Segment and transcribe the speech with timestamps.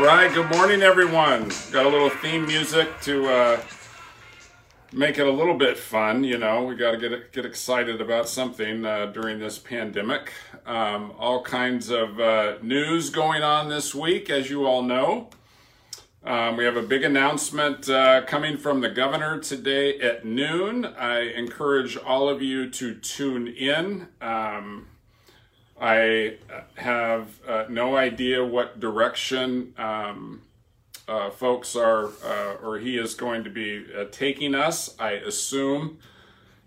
[0.00, 1.50] All right, good morning, everyone.
[1.72, 3.60] Got a little theme music to uh,
[4.94, 6.24] make it a little bit fun.
[6.24, 10.32] You know, we got to get get excited about something uh, during this pandemic.
[10.64, 15.28] Um, all kinds of uh, news going on this week, as you all know.
[16.24, 20.86] Um, we have a big announcement uh, coming from the governor today at noon.
[20.86, 24.08] I encourage all of you to tune in.
[24.22, 24.86] Um,
[25.80, 26.36] I
[26.74, 30.42] have uh, no idea what direction um,
[31.08, 34.94] uh, folks are, uh, or he is going to be uh, taking us.
[34.98, 35.98] I assume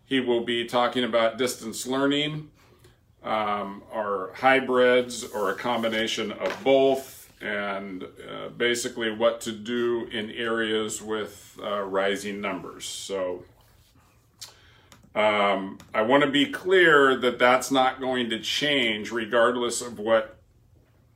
[0.05, 2.49] he will be talking about distance learning,
[3.23, 10.31] um, or hybrids, or a combination of both and uh, basically what to do in
[10.31, 12.85] areas with uh, rising numbers.
[12.85, 13.43] So
[15.15, 20.37] um, I want to be clear that that's not going to change regardless of what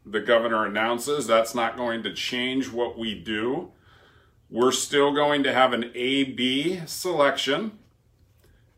[0.05, 1.27] the governor announces.
[1.27, 3.71] That's not going to change what we do.
[4.49, 7.79] We're still going to have an A-B selection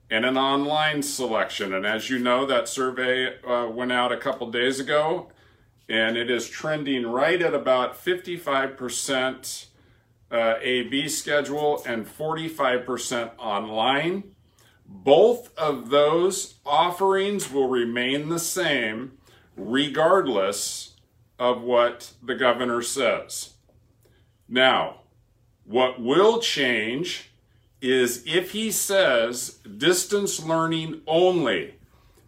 [0.09, 1.73] and an online selection.
[1.73, 5.31] And as you know, that survey uh, went out a couple days ago
[5.89, 9.65] and it is trending right at about 55%
[10.31, 14.35] uh, AB schedule and 45% online.
[14.91, 19.17] Both of those offerings will remain the same
[19.55, 20.95] regardless
[21.37, 23.53] of what the governor says.
[24.47, 25.01] Now,
[25.63, 27.29] what will change
[27.81, 31.75] is if he says distance learning only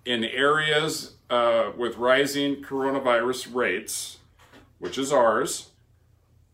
[0.05, 4.19] in areas uh, with rising coronavirus rates,
[4.77, 5.71] which is ours,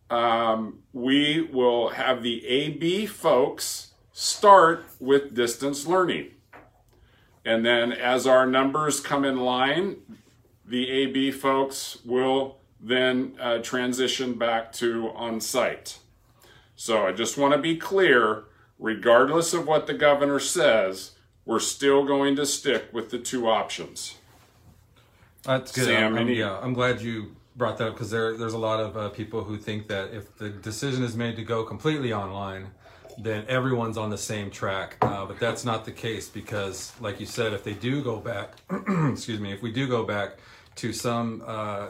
[0.10, 3.87] um, we will have the AB folks
[4.20, 6.32] start with distance learning.
[7.46, 9.98] And then as our numbers come in line,
[10.66, 16.00] the AB folks will then uh, transition back to on site.
[16.76, 18.46] So I just want to be clear
[18.80, 21.12] regardless of what the governor says,
[21.46, 24.16] we're still going to stick with the two options.
[25.44, 25.86] That's good.
[25.86, 28.80] Sam, I'm, I'm, yeah, I'm glad you brought that up because there, there's a lot
[28.80, 32.72] of uh, people who think that if the decision is made to go completely online,
[33.18, 34.98] then everyone's on the same track.
[35.02, 38.54] Uh, but that's not the case because, like you said, if they do go back,
[39.12, 40.38] excuse me, if we do go back
[40.76, 41.88] to some uh,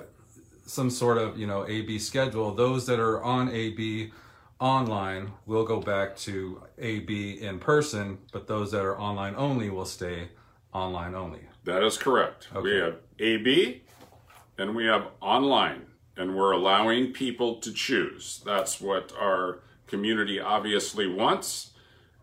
[0.66, 4.11] some sort of you know AB schedule, those that are on AB
[4.59, 9.85] online will go back to AB in person, but those that are online only will
[9.85, 10.29] stay
[10.73, 11.41] online only.
[11.66, 12.47] That is correct.
[12.55, 12.63] Okay.
[12.63, 13.81] We have AB
[14.57, 15.85] and we have online,
[16.16, 18.41] and we're allowing people to choose.
[18.45, 21.71] That's what our community obviously wants,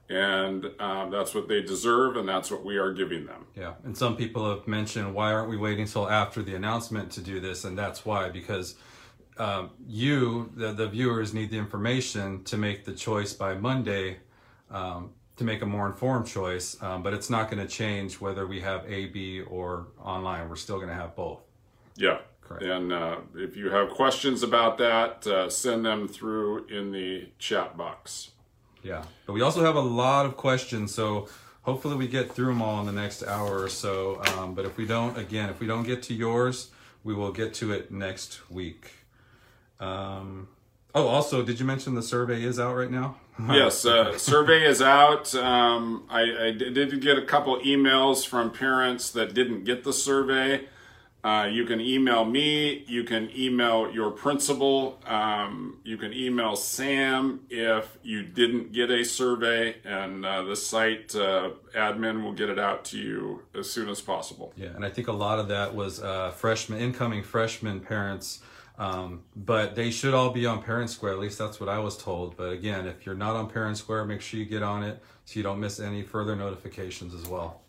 [0.08, 3.46] and um, that's what they deserve, and that's what we are giving them.
[3.56, 7.20] Yeah, and some people have mentioned why aren't we waiting until after the announcement to
[7.20, 8.76] do this, and that's why because.
[9.36, 14.18] Um, you, the, the viewers, need the information to make the choice by Monday
[14.70, 18.46] um, to make a more informed choice, um, but it's not going to change whether
[18.46, 20.48] we have A, B, or online.
[20.48, 21.40] We're still going to have both.
[21.96, 22.18] Yeah.
[22.44, 22.62] Correct.
[22.62, 27.76] And uh, if you have questions about that, uh, send them through in the chat
[27.76, 28.30] box.
[28.82, 29.04] Yeah.
[29.26, 31.28] But we also have a lot of questions, so
[31.62, 34.22] hopefully we get through them all in the next hour or so.
[34.36, 36.70] Um, but if we don't, again, if we don't get to yours,
[37.02, 38.90] we will get to it next week.
[39.80, 40.48] Um,
[40.94, 43.16] oh, also, did you mention the survey is out right now?
[43.48, 45.34] yes, uh, survey is out.
[45.34, 50.66] Um, I, I, did get a couple emails from parents that didn't get the survey.
[51.24, 52.84] Uh, you can email me.
[52.86, 55.00] You can email your principal.
[55.06, 61.16] Um, you can email Sam if you didn't get a survey, and uh, the site
[61.16, 64.52] uh, admin will get it out to you as soon as possible.
[64.54, 68.40] Yeah, and I think a lot of that was uh, freshman, incoming freshman parents
[68.76, 71.12] um, but they should all be on Parent Square.
[71.12, 72.36] At least that's what I was told.
[72.36, 75.38] But again, if you're not on Parent Square, make sure you get on it so
[75.38, 77.60] you don't miss any further notifications as well.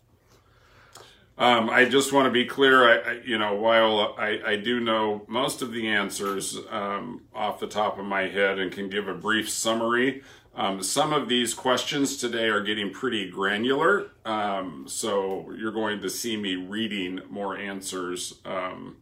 [1.38, 2.88] Um, I just want to be clear.
[2.90, 7.60] I, I you know, while I, I, do know most of the answers um, off
[7.60, 10.22] the top of my head and can give a brief summary,
[10.54, 14.12] um, some of these questions today are getting pretty granular.
[14.24, 18.96] Um, so you're going to see me reading more answers um,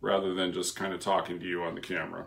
[0.00, 2.26] rather than just kind of talking to you on the camera.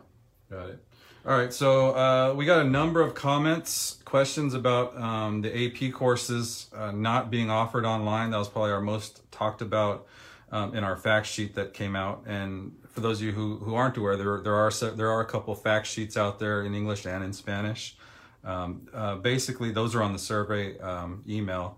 [0.52, 0.84] Got it.
[1.28, 5.92] All right, so uh, we got a number of comments, questions about um, the AP
[5.92, 8.32] courses uh, not being offered online.
[8.32, 10.08] That was probably our most talked about
[10.54, 12.24] um, in our fact sheet that came out.
[12.26, 15.26] And for those of you who, who aren't aware, there, there are there are a
[15.26, 17.98] couple fact sheets out there in English and in Spanish.
[18.46, 21.78] Um, uh, basically, those are on the survey um, email.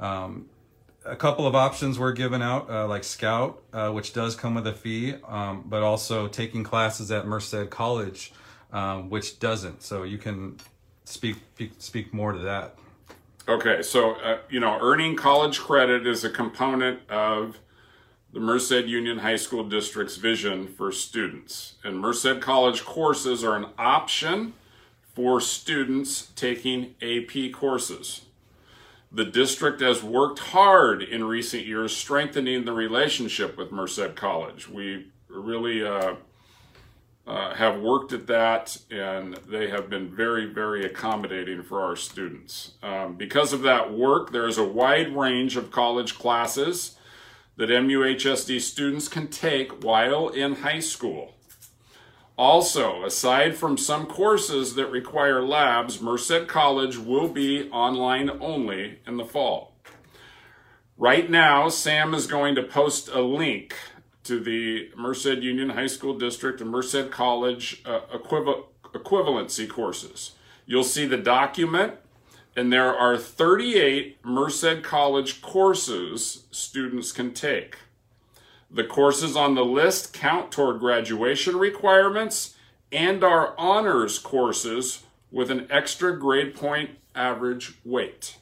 [0.00, 0.46] Um,
[1.04, 4.66] a couple of options were given out, uh, like Scout, uh, which does come with
[4.66, 8.32] a fee, um, but also taking classes at Merced College
[8.72, 9.82] um, which doesn't.
[9.82, 10.56] So you can
[11.04, 11.36] speak
[11.78, 12.76] speak more to that.
[13.48, 17.58] Okay, so uh, you know, earning college credit is a component of
[18.32, 21.74] the Merced Union High School District's vision for students.
[21.82, 24.52] And Merced College courses are an option
[25.14, 28.26] for students taking AP courses.
[29.10, 34.68] The district has worked hard in recent years strengthening the relationship with Merced College.
[34.68, 36.16] We really uh,
[37.28, 42.72] uh, have worked at that and they have been very, very accommodating for our students.
[42.82, 46.96] Um, because of that work, there's a wide range of college classes
[47.56, 51.34] that MUHSD students can take while in high school.
[52.38, 59.18] Also, aside from some courses that require labs, Merced College will be online only in
[59.18, 59.74] the fall.
[60.96, 63.74] Right now, Sam is going to post a link
[64.28, 70.32] to the Merced Union High School District and Merced College uh, equivalency courses.
[70.66, 71.94] You'll see the document
[72.54, 77.78] and there are 38 Merced College courses students can take.
[78.70, 82.54] The courses on the list count toward graduation requirements
[82.92, 88.36] and are honors courses with an extra grade point average weight.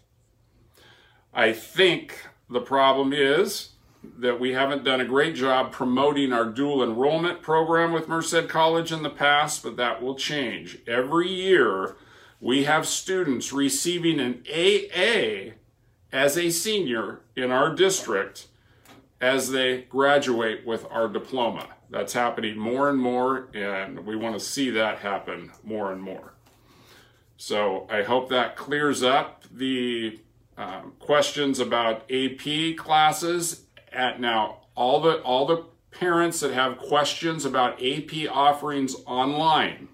[1.32, 3.70] I think the problem is
[4.18, 8.92] that we haven't done a great job promoting our dual enrollment program with Merced College
[8.92, 10.78] in the past, but that will change.
[10.86, 11.96] Every year,
[12.40, 15.54] we have students receiving an AA
[16.12, 18.48] as a senior in our district
[19.20, 21.68] as they graduate with our diploma.
[21.90, 26.34] That's happening more and more, and we want to see that happen more and more.
[27.36, 30.18] So I hope that clears up the
[30.56, 33.65] um, questions about AP classes.
[33.96, 39.88] At now, all the all the parents that have questions about AP offerings online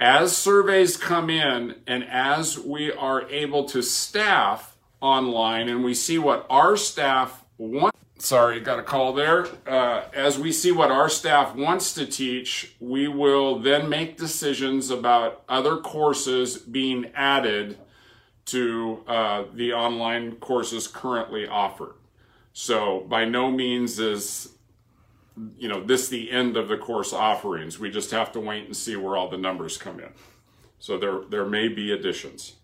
[0.00, 6.18] as surveys come in and as we are able to staff online and we see
[6.18, 9.46] what our staff want, sorry, got a call there.
[9.66, 14.90] Uh, as we see what our staff wants to teach, we will then make decisions
[14.90, 17.76] about other courses being added
[18.46, 21.94] to uh, the online courses currently offered.
[22.60, 24.48] So by no means is
[25.56, 27.78] you know, this the end of the course offerings.
[27.78, 30.08] We just have to wait and see where all the numbers come in.
[30.80, 32.56] So there, there may be additions.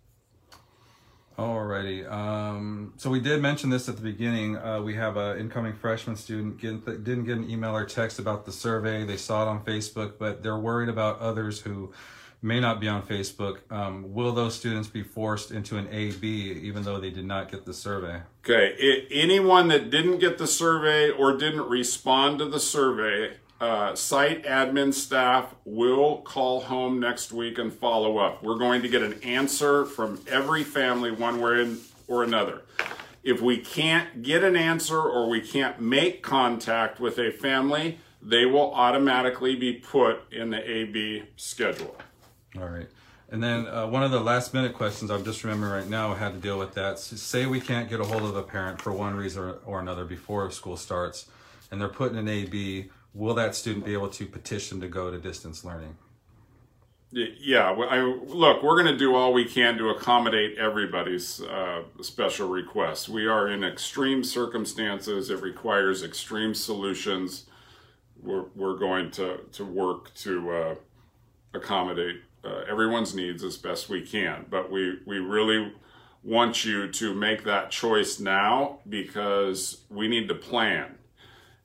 [1.39, 2.11] Alrighty.
[2.11, 4.57] Um, so we did mention this at the beginning.
[4.57, 8.47] Uh, we have an incoming freshman student get, didn't get an email or text about
[8.47, 9.05] the survey.
[9.05, 11.93] They saw it on Facebook, but they're worried about others who
[12.45, 13.61] may not be on Facebook.
[13.73, 16.27] Um, will those students be forced into an AB
[16.63, 18.21] even though they did not get the survey?
[18.45, 23.95] Okay, it, anyone that didn't get the survey or didn't respond to the survey, uh,
[23.95, 28.43] site admin staff will call home next week and follow up.
[28.43, 31.75] We're going to get an answer from every family one way
[32.09, 32.61] or another.
[33.23, 38.45] If we can't get an answer or we can't make contact with a family, they
[38.45, 41.97] will automatically be put in the AB schedule.
[42.59, 42.89] All right.
[43.31, 46.35] And then uh, one of the last minute questions I'm just remembering right now had
[46.35, 46.99] to deal with that.
[46.99, 50.05] So say we can't get a hold of a parent for one reason or another
[50.05, 51.27] before school starts,
[51.71, 52.91] and they're put in an AB.
[53.15, 55.97] Will that student be able to petition to go to distance learning?
[57.11, 62.49] Yeah, I, look, we're going to do all we can to accommodate everybody's uh, special
[62.49, 63.09] requests.
[63.09, 65.31] We are in extreme circumstances.
[65.31, 67.45] It requires extreme solutions.
[68.21, 70.75] We're, we're going to, to work to uh,
[71.55, 74.47] accommodate uh, everyone's needs as best we can.
[74.51, 75.73] But we, we really
[76.23, 80.97] want you to make that choice now because we need to plan.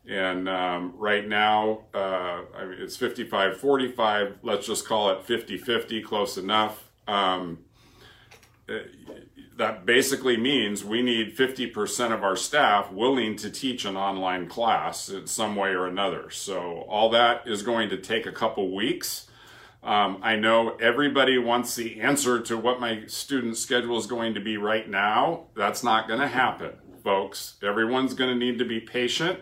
[0.07, 4.39] And um, right now, uh, I mean, it's 55 45.
[4.41, 6.89] Let's just call it 50 50, close enough.
[7.07, 7.59] Um,
[8.67, 8.79] uh,
[9.57, 15.09] that basically means we need 50% of our staff willing to teach an online class
[15.09, 16.29] in some way or another.
[16.29, 19.28] So, all that is going to take a couple weeks.
[19.81, 24.41] Um, I know everybody wants the answer to what my student schedule is going to
[24.41, 25.45] be right now.
[25.55, 27.55] That's not going to happen, folks.
[27.63, 29.39] Everyone's going to need to be patient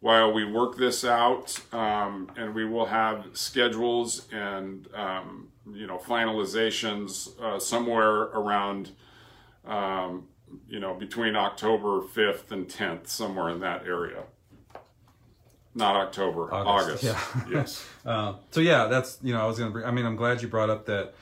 [0.00, 5.98] while we work this out, um, and we will have schedules and um, you know
[5.98, 8.90] finalizations uh, somewhere around
[9.66, 10.28] um,
[10.68, 14.24] you know between October 5th and 10th, somewhere in that area.
[15.74, 17.04] Not October, August.
[17.04, 17.04] August.
[17.04, 17.44] Yeah.
[17.50, 17.86] yes.
[18.06, 19.70] Uh, so yeah, that's you know I was gonna.
[19.70, 21.14] Bring, I mean, I'm glad you brought up that,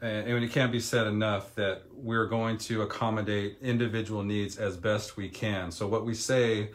[0.00, 5.16] and it can't be said enough that we're going to accommodate individual needs as best
[5.16, 5.70] we can.
[5.70, 6.70] So what we say,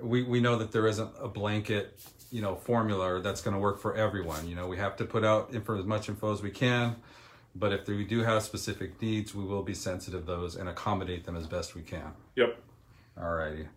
[0.00, 1.98] we we know that there isn't a blanket
[2.30, 4.48] you know formula that's going to work for everyone.
[4.48, 6.96] You know, we have to put out info as much info as we can,
[7.54, 11.36] but if we do have specific needs, we will be sensitive those and accommodate them
[11.36, 12.12] as best we can.
[12.36, 12.58] Yep.
[13.16, 13.68] All righty.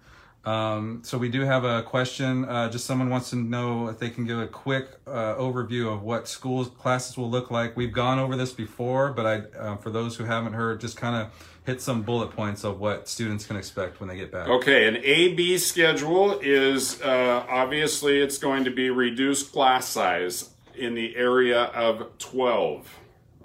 [0.48, 2.46] Um, so we do have a question.
[2.46, 6.04] Uh, just someone wants to know if they can give a quick uh, overview of
[6.04, 7.76] what schools classes will look like.
[7.76, 11.18] We've gone over this before, but I, uh, for those who haven't heard, just kind
[11.18, 14.48] of hit some bullet points of what students can expect when they get back.
[14.48, 20.94] Okay, an A-B schedule is uh, obviously it's going to be reduced class size in
[20.94, 22.90] the area of 12.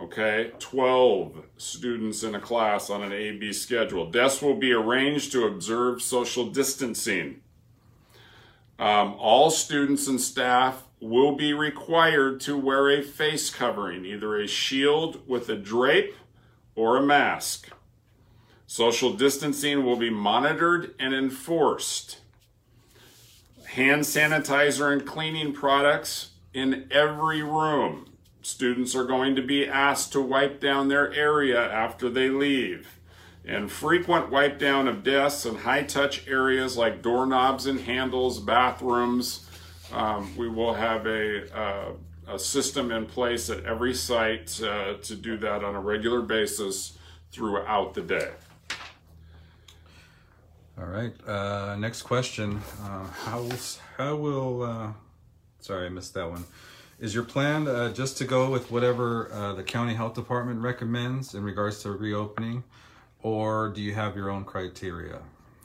[0.03, 4.11] Okay, 12 students in a class on an A-B schedule.
[4.11, 7.41] Desks will be arranged to observe social distancing.
[8.81, 14.49] Um, all students and staff will be required to wear a face covering, either a
[14.49, 16.17] shield with a drape
[16.75, 17.69] or a mask.
[18.67, 22.19] Social distancing will be monitored and enforced.
[23.69, 28.12] Hand sanitizer and cleaning products in every room.
[28.43, 32.99] Students are going to be asked to wipe down their area after they leave.
[33.45, 39.49] And frequent wipe down of desks and high touch areas like doorknobs and handles, bathrooms.
[39.93, 41.93] Um, we will have a, uh,
[42.29, 46.99] a system in place at every site uh, to do that on a regular basis
[47.31, 48.31] throughout the day.
[50.79, 51.13] All right.
[51.27, 52.61] Uh, next question.
[52.83, 53.49] Uh, how,
[53.99, 54.93] how will, uh,
[55.61, 56.45] sorry, I missed that one.
[57.03, 61.35] Is your plan uh, just to go with whatever uh, the county health department recommends
[61.35, 62.63] in regards to reopening,
[63.25, 65.19] or do you have your own criteria?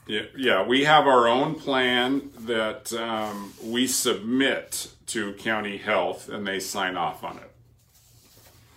[0.08, 6.44] Yeah, yeah, we have our own plan that um, we submit to county health, and
[6.44, 7.52] they sign off on it.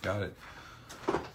[0.03, 0.35] Got it.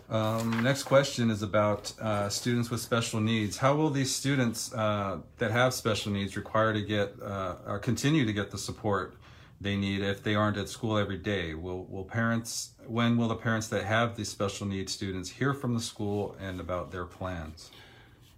[0.09, 3.57] Um, next question is about uh, students with special needs.
[3.57, 8.25] How will these students uh, that have special needs require to get uh, or continue
[8.25, 9.17] to get the support
[9.61, 11.55] they need if they aren't at school every day?
[11.55, 15.75] Will will parents when will the parents that have these special needs students hear from
[15.75, 17.71] the school and about their plans?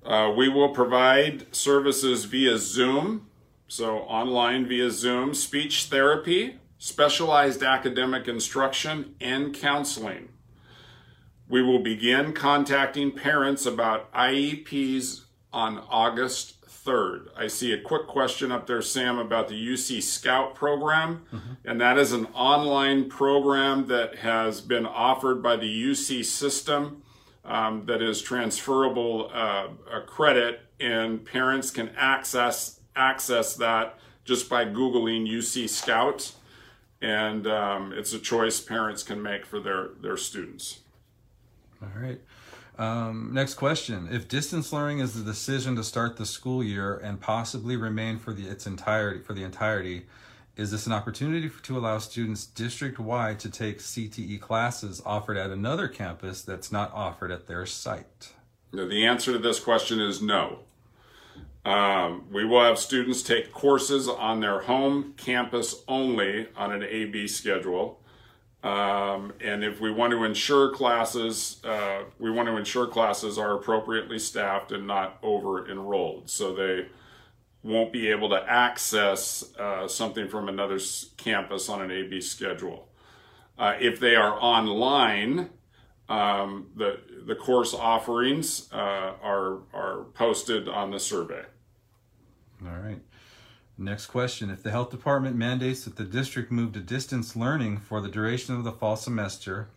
[0.05, 3.27] Uh, we will provide services via Zoom,
[3.67, 10.29] so online via Zoom, speech therapy, specialized academic instruction, and counseling.
[11.49, 15.23] We will begin contacting parents about IEPs
[15.53, 16.58] on August
[16.89, 17.29] 3rd.
[17.37, 21.27] I see a quick question up there, Sam, about the UC Scout program.
[21.33, 21.53] Mm-hmm.
[21.65, 27.03] And that is an online program that has been offered by the UC system
[27.45, 29.69] um, that is transferable uh,
[30.07, 36.33] credit, and parents can access access that just by Googling UC Scout.
[37.01, 40.81] And um, it's a choice parents can make for their, their students.
[41.81, 42.21] All right.
[42.79, 44.09] Um, next question.
[44.11, 48.33] If distance learning is the decision to start the school year and possibly remain for
[48.33, 50.07] the its entirety for the entirety,
[50.57, 55.37] is this an opportunity for, to allow students district wide to take CTE classes offered
[55.37, 58.33] at another campus that's not offered at their site?
[58.71, 60.61] the answer to this question is no.
[61.65, 67.27] Um, we will have students take courses on their home campus only on an AB
[67.29, 68.01] schedule.
[68.63, 73.55] Um, and if we want to ensure classes, uh, we want to ensure classes are
[73.55, 76.29] appropriately staffed and not over enrolled.
[76.29, 76.89] So they
[77.63, 80.79] won't be able to access uh, something from another
[81.17, 82.89] campus on an AB schedule.
[83.59, 85.51] Uh, if they are online,
[86.09, 91.45] um, the, the course offerings uh, are, are posted on the survey.
[92.65, 92.99] All right.
[93.81, 94.51] Next question.
[94.51, 98.57] If the health department mandates that the district move to distance learning for the duration
[98.57, 99.69] of the fall semester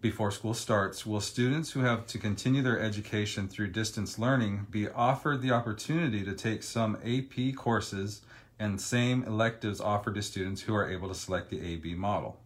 [0.00, 4.88] before school starts, will students who have to continue their education through distance learning be
[4.88, 8.22] offered the opportunity to take some AP courses
[8.58, 12.40] and same electives offered to students who are able to select the AB model?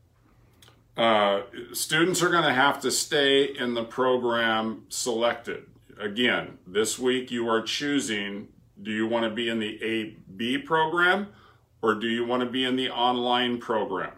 [0.99, 1.42] Uh,
[1.73, 5.64] students are going to have to stay in the program selected.
[5.99, 8.49] Again, this week you are choosing
[8.83, 11.29] do you want to be in the AB program
[11.83, 14.13] or do you want to be in the online program?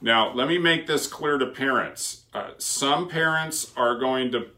[0.00, 2.24] Now, let me make this clear to parents.
[2.34, 4.48] Uh, some parents are going to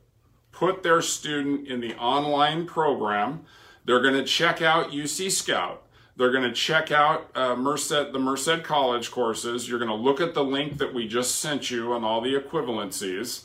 [0.53, 3.45] put their student in the online program.
[3.85, 5.83] They're going to check out UC Scout.
[6.17, 9.69] They're going to check out uh, Merced, the Merced College courses.
[9.69, 12.35] You're going to look at the link that we just sent you on all the
[12.35, 13.45] equivalencies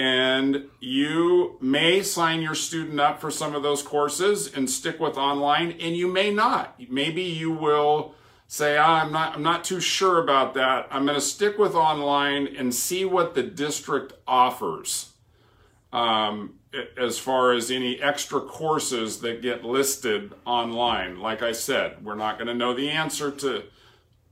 [0.00, 5.18] and you may sign your student up for some of those courses and stick with
[5.18, 6.74] online and you may not.
[6.88, 8.14] Maybe you will
[8.48, 10.88] say oh, i'm not i'm not too sure about that.
[10.90, 15.12] I'm going to stick with online and see what the district offers
[15.92, 16.54] um,
[16.96, 21.20] as far as any extra courses that get listed online.
[21.20, 23.64] Like i said we're not going to know the answer to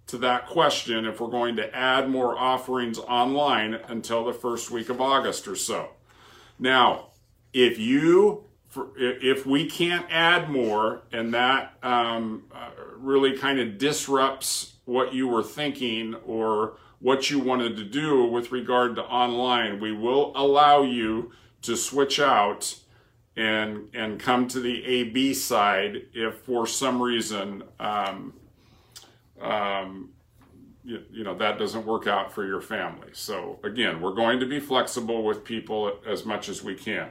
[0.08, 4.88] to that question if we're going to add more offerings online until the first week
[4.88, 5.90] of August or so.
[6.58, 7.10] Now,
[7.52, 8.44] if you
[8.96, 15.26] if we can't add more and that um, uh, really kind of disrupts what you
[15.26, 20.82] were thinking or what you wanted to do with regard to online, we will allow
[20.82, 22.74] you to switch out
[23.36, 28.34] and and come to the AB side if for some reason um,
[29.40, 30.10] um,
[30.84, 33.10] you, you, know that doesn't work out for your family.
[33.12, 37.10] So again, we're going to be flexible with people as much as we can.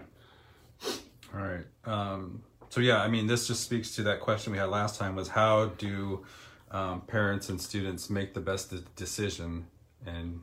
[1.33, 1.65] All right.
[1.85, 5.15] Um, so yeah, I mean, this just speaks to that question we had last time:
[5.15, 6.25] was how do
[6.71, 9.67] um, parents and students make the best decision?
[10.05, 10.41] And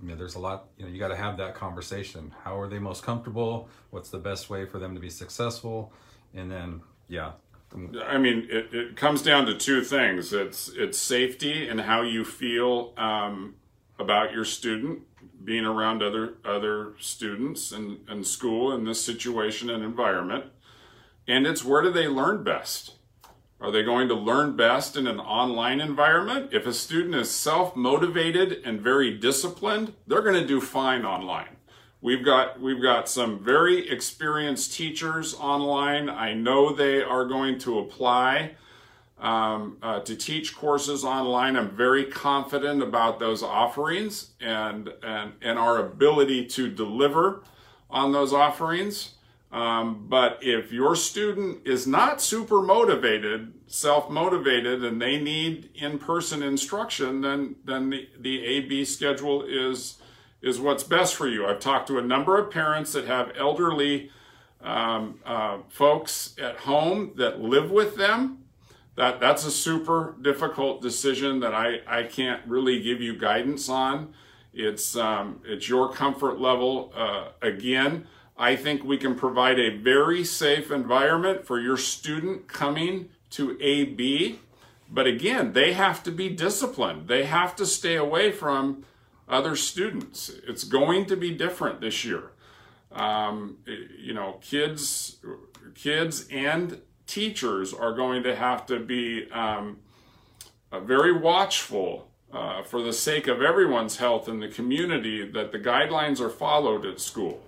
[0.00, 0.68] you know, there's a lot.
[0.78, 2.32] You know, you got to have that conversation.
[2.44, 3.68] How are they most comfortable?
[3.90, 5.92] What's the best way for them to be successful?
[6.34, 7.32] And then, yeah,
[7.74, 10.32] I mean, it, it comes down to two things.
[10.32, 13.56] It's it's safety and how you feel um,
[13.98, 15.02] about your student,
[15.44, 20.46] being around other other students and, and school in this situation and environment.
[21.26, 22.94] And it's where do they learn best?
[23.60, 26.50] Are they going to learn best in an online environment?
[26.52, 31.57] If a student is self-motivated and very disciplined, they're going to do fine online.
[32.00, 36.08] We've got we've got some very experienced teachers online.
[36.08, 38.52] I know they are going to apply
[39.18, 41.56] um, uh, to teach courses online.
[41.56, 47.42] I'm very confident about those offerings and and and our ability to deliver
[47.90, 49.14] on those offerings.
[49.50, 57.22] Um, but if your student is not super motivated, self-motivated, and they need in-person instruction,
[57.22, 59.97] then then the, the AB schedule is
[60.42, 61.46] is what's best for you.
[61.46, 64.10] I've talked to a number of parents that have elderly
[64.60, 68.44] um, uh, folks at home that live with them.
[68.96, 74.12] That that's a super difficult decision that I I can't really give you guidance on.
[74.52, 76.92] It's um, it's your comfort level.
[76.96, 83.10] Uh, again, I think we can provide a very safe environment for your student coming
[83.30, 84.40] to AB.
[84.90, 87.08] But again, they have to be disciplined.
[87.08, 88.84] They have to stay away from
[89.28, 90.30] other students.
[90.46, 92.32] It's going to be different this year.
[92.92, 95.18] Um, you know, kids,
[95.74, 99.78] kids and teachers are going to have to be um,
[100.72, 105.58] uh, very watchful uh, for the sake of everyone's health in the community that the
[105.58, 107.42] guidelines are followed at school.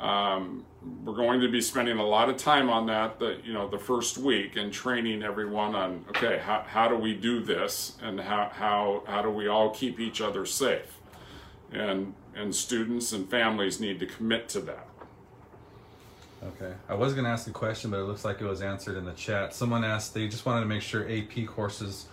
[0.00, 0.64] Um,
[1.04, 3.78] we're going to be spending a lot of time on that the you know the
[3.78, 8.50] first week and training everyone on okay how, how do we do this and how,
[8.50, 10.98] how how do we all keep each other safe?
[11.70, 14.86] And and students and families need to commit to that.
[16.42, 16.72] Okay.
[16.88, 19.04] I was going to ask a question but it looks like it was answered in
[19.04, 19.54] the chat.
[19.54, 22.06] Someone asked they just wanted to make sure ap courses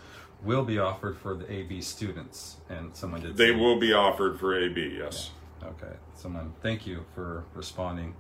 [0.43, 4.61] will be offered for the ab students and someone did they will be offered for
[4.61, 5.29] ab yes.
[5.31, 5.36] Yeah.
[5.67, 8.15] Okay someone thank you for responding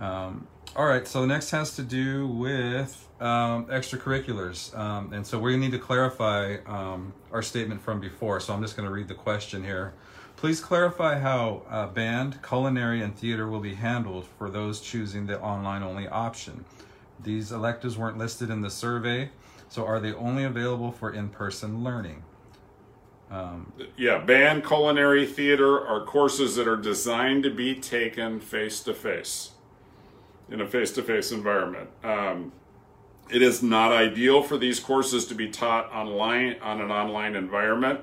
[0.00, 0.46] um,
[0.76, 4.76] all right, so the next has to do with um, extracurriculars.
[4.76, 8.38] Um, and so we need to clarify um, our statement from before.
[8.40, 9.94] So I'm just going to read the question here.
[10.36, 15.40] Please clarify how uh, band, culinary, and theater will be handled for those choosing the
[15.40, 16.64] online only option.
[17.20, 19.30] These electives weren't listed in the survey,
[19.68, 22.22] so are they only available for in person learning?
[23.30, 28.94] Um, yeah, band, culinary, theater are courses that are designed to be taken face to
[28.94, 29.50] face
[30.50, 31.90] in a face-to-face environment.
[32.02, 32.52] Um,
[33.30, 38.00] it is not ideal for these courses to be taught online on an online environment.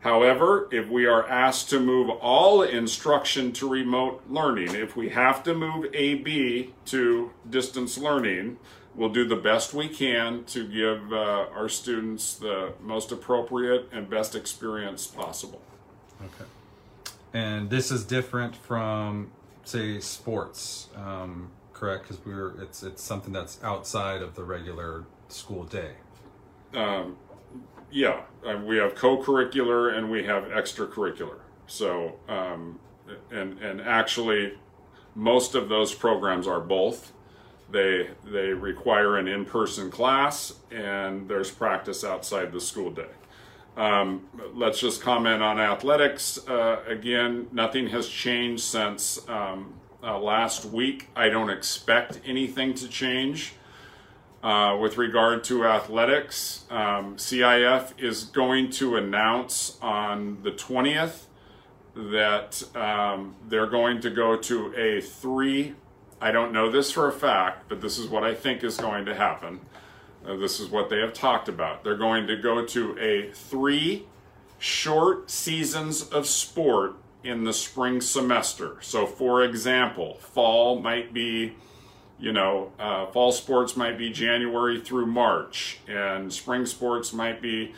[0.00, 5.42] However, if we are asked to move all instruction to remote learning, if we have
[5.44, 8.58] to move AB to distance learning,
[8.96, 14.08] we'll do the best we can to give uh, our students the most appropriate and
[14.08, 15.60] best experience possible.
[16.20, 16.50] Okay.
[17.34, 19.30] And this is different from,
[19.64, 20.88] say, sports.
[20.96, 22.08] Um, correct?
[22.08, 25.92] Because we are it's it's something that's outside of the regular school day.
[26.74, 27.16] Um,
[27.90, 31.38] yeah, uh, we have co-curricular and we have extracurricular.
[31.66, 32.78] So, um,
[33.30, 34.54] and and actually,
[35.14, 37.12] most of those programs are both.
[37.70, 43.08] They they require an in-person class and there's practice outside the school day.
[43.76, 46.38] Um, let's just comment on athletics.
[46.48, 51.08] Uh, again, nothing has changed since um, uh, last week.
[51.14, 53.54] I don't expect anything to change.
[54.42, 61.24] Uh, with regard to athletics, um, CIF is going to announce on the 20th
[61.96, 65.74] that um, they're going to go to a three.
[66.20, 69.04] I don't know this for a fact, but this is what I think is going
[69.04, 69.60] to happen.
[70.26, 71.84] Uh, this is what they have talked about.
[71.84, 74.06] They're going to go to a three
[74.58, 78.78] short seasons of sport in the spring semester.
[78.80, 81.54] So, for example, fall might be,
[82.18, 87.74] you know, uh, fall sports might be January through March, and spring sports might be,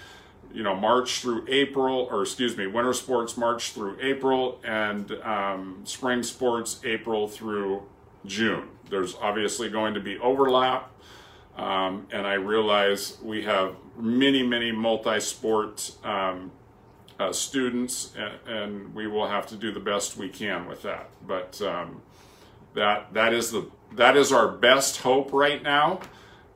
[0.52, 5.80] you know, March through April, or excuse me, winter sports March through April, and um,
[5.84, 7.82] spring sports April through
[8.24, 8.68] June.
[8.90, 10.90] There's obviously going to be overlap
[11.58, 16.52] um, and I realize we have many, many multi-sport um,
[17.18, 21.10] uh, students, and, and, we will have to do the best we can with that.
[21.26, 22.00] But um,
[22.74, 25.98] that that is the that is our best hope right now.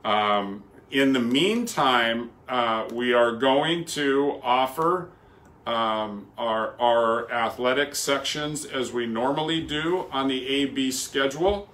[0.05, 5.09] Um, in the meantime, uh, we are going to offer
[5.65, 11.69] um, our our athletic sections as we normally do on the AB schedule.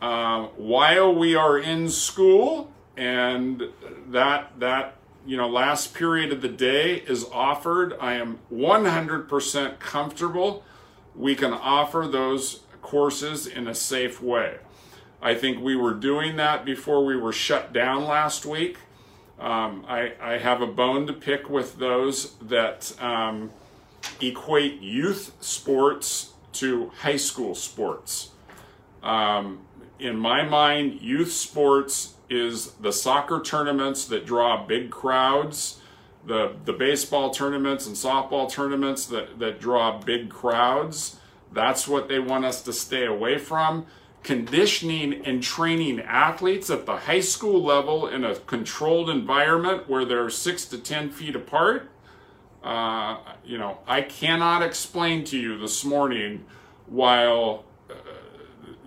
[0.00, 3.62] Um, while we are in school and
[4.08, 10.64] that that you know last period of the day is offered i am 100% comfortable
[11.14, 14.58] we can offer those courses in a safe way
[15.20, 18.78] i think we were doing that before we were shut down last week
[19.38, 23.50] um, I, I, have a bone to pick with those that um,
[24.20, 28.30] equate youth sports to high school sports
[29.06, 29.60] um,
[30.00, 35.80] in my mind, youth sports is the soccer tournaments that draw big crowds,
[36.26, 41.20] the, the baseball tournaments and softball tournaments that, that draw big crowds.
[41.52, 43.86] That's what they want us to stay away from.
[44.26, 50.28] Conditioning and training athletes at the high school level in a controlled environment where they're
[50.28, 51.90] six to 10 feet apart.
[52.62, 56.44] Uh, you know, I cannot explain to you this morning
[56.86, 57.64] while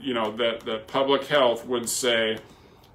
[0.02, 2.38] you know, that, that public health would say,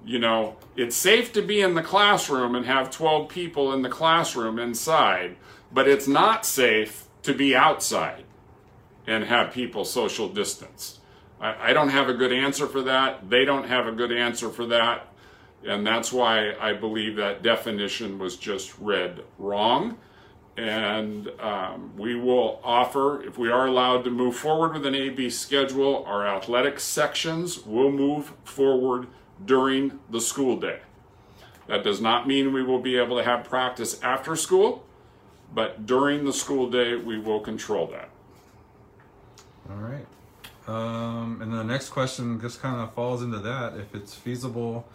[0.05, 3.89] you know, it's safe to be in the classroom and have 12 people in the
[3.89, 5.35] classroom inside,
[5.71, 8.23] but it's not safe to be outside
[9.07, 10.99] and have people social distance.
[11.53, 13.29] I, don't have a good answer for that.
[13.29, 15.07] They don't have a good answer for that.
[15.63, 19.97] And that's why I believe that definition was just read wrong
[20.57, 25.29] and um, we will offer, if we are allowed to move forward with an AB
[25.29, 29.07] schedule, our athletic sections will move forward
[29.43, 30.79] during the school day.
[31.67, 34.85] That does not mean we will be able to have practice after school,
[35.53, 38.09] but during the school day, we will control that.
[39.69, 40.05] All right.
[40.67, 43.77] Um, and the next question just kind of falls into that.
[43.77, 44.87] If it's feasible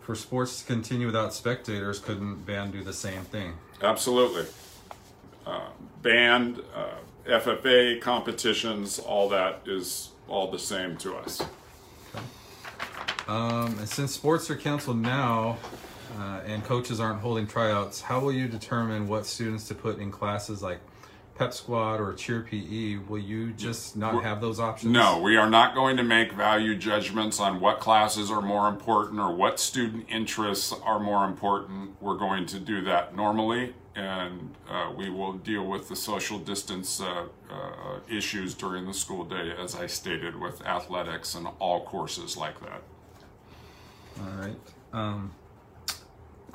[0.00, 3.54] for sports to continue without spectators, couldn't band do the same thing?
[3.82, 4.46] Absolutely
[5.48, 5.70] uh,
[6.02, 6.90] band, uh,
[7.26, 11.42] FFA competitions, all that is all the same to us.
[13.26, 15.58] Um, and since sports are canceled now
[16.18, 20.10] uh, and coaches aren't holding tryouts, how will you determine what students to put in
[20.10, 20.80] classes like
[21.38, 24.92] pep squad or cheer PE, will you just not have those options?
[24.92, 29.20] No, we are not going to make value judgments on what classes are more important
[29.20, 31.90] or what student interests are more important.
[32.00, 37.00] We're going to do that normally, and uh, we will deal with the social distance
[37.00, 42.36] uh, uh, issues during the school day, as I stated, with athletics and all courses
[42.36, 42.82] like that.
[44.20, 44.56] All right.
[44.92, 45.32] Um,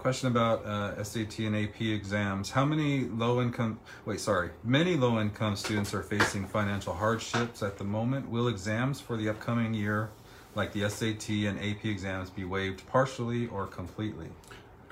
[0.03, 2.51] question about uh, SAT and AP exams.
[2.51, 7.77] How many low income, wait, sorry, many low income students are facing financial hardships at
[7.77, 8.29] the moment.
[8.29, 10.09] Will exams for the upcoming year,
[10.55, 14.27] like the SAT and AP exams, be waived partially or completely?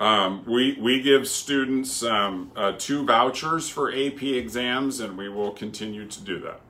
[0.00, 5.50] Um, we, we give students um, uh, two vouchers for AP exams, and we will
[5.50, 6.60] continue to do that.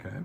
[0.00, 0.16] Okay.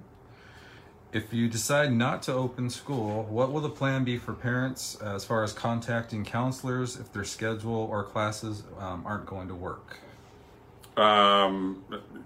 [1.17, 5.25] If you decide not to open school, what will the plan be for parents as
[5.25, 9.97] far as contacting counselors if their schedule or classes um, aren't going to work?
[10.95, 11.83] Um,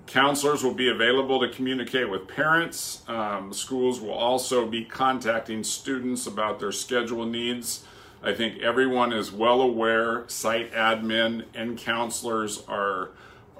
[0.07, 3.03] counselors will be available to communicate with parents.
[3.07, 7.85] Um, schools will also be contacting students about their schedule needs.
[8.21, 13.11] I think everyone is well aware, site admin and counselors are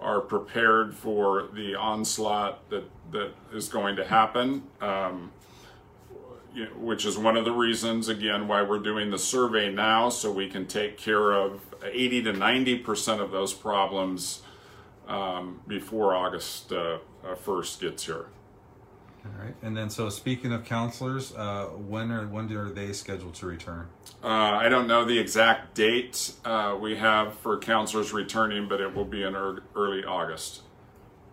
[0.02, 4.64] are prepared for the onslaught that that is going to happen.
[4.82, 5.32] Um,
[6.76, 10.50] which is one of the reasons, again, why we're doing the survey now, so we
[10.50, 14.42] can take care of 80 to 90 percent of those problems
[15.08, 18.26] um, before August uh, 1st gets here.
[19.24, 23.36] All right, and then so speaking of counselors, uh, when are when are they scheduled
[23.36, 23.88] to return?
[24.24, 28.96] Uh, I don't know the exact date uh, we have for counselors returning, but it
[28.96, 30.62] will be in early August.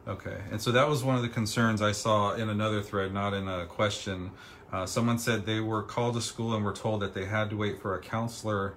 [0.07, 3.33] Okay, and so that was one of the concerns I saw in another thread, not
[3.33, 4.33] in a question.
[4.71, 7.57] Uh, someone said they were called to school and were told that they had to
[7.57, 8.75] wait for a counselor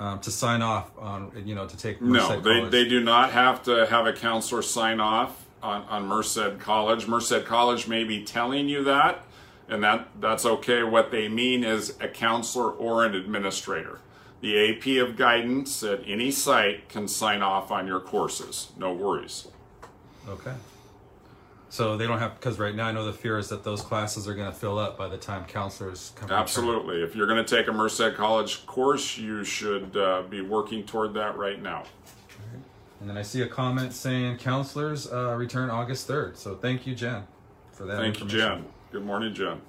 [0.00, 2.02] um, to sign off on, you know, to take.
[2.02, 6.58] No, they, they do not have to have a counselor sign off on, on Merced
[6.58, 7.06] College.
[7.06, 9.24] Merced College may be telling you that,
[9.68, 10.82] and that that's okay.
[10.82, 14.00] What they mean is a counselor or an administrator.
[14.40, 18.70] The AP of guidance at any site can sign off on your courses.
[18.76, 19.48] No worries.
[20.28, 20.54] Okay.
[21.70, 24.26] So they don't have because right now I know the fear is that those classes
[24.26, 26.30] are going to fill up by the time counselors come.
[26.30, 27.02] Absolutely.
[27.02, 31.14] If you're going to take a Merced College course, you should uh, be working toward
[31.14, 31.84] that right now.
[33.00, 36.36] And then I see a comment saying counselors uh, return August third.
[36.36, 37.24] So thank you, Jen,
[37.72, 37.98] for that.
[37.98, 38.64] Thank you, Jen.
[38.90, 39.60] Good morning, Jen.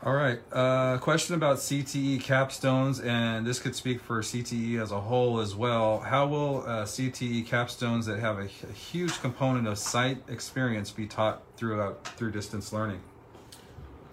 [0.00, 0.38] All right.
[0.52, 5.56] Uh, question about CTE capstones, and this could speak for CTE as a whole as
[5.56, 5.98] well.
[5.98, 11.06] How will uh, CTE capstones that have a, a, huge component of site experience be
[11.06, 13.00] taught throughout through distance learning?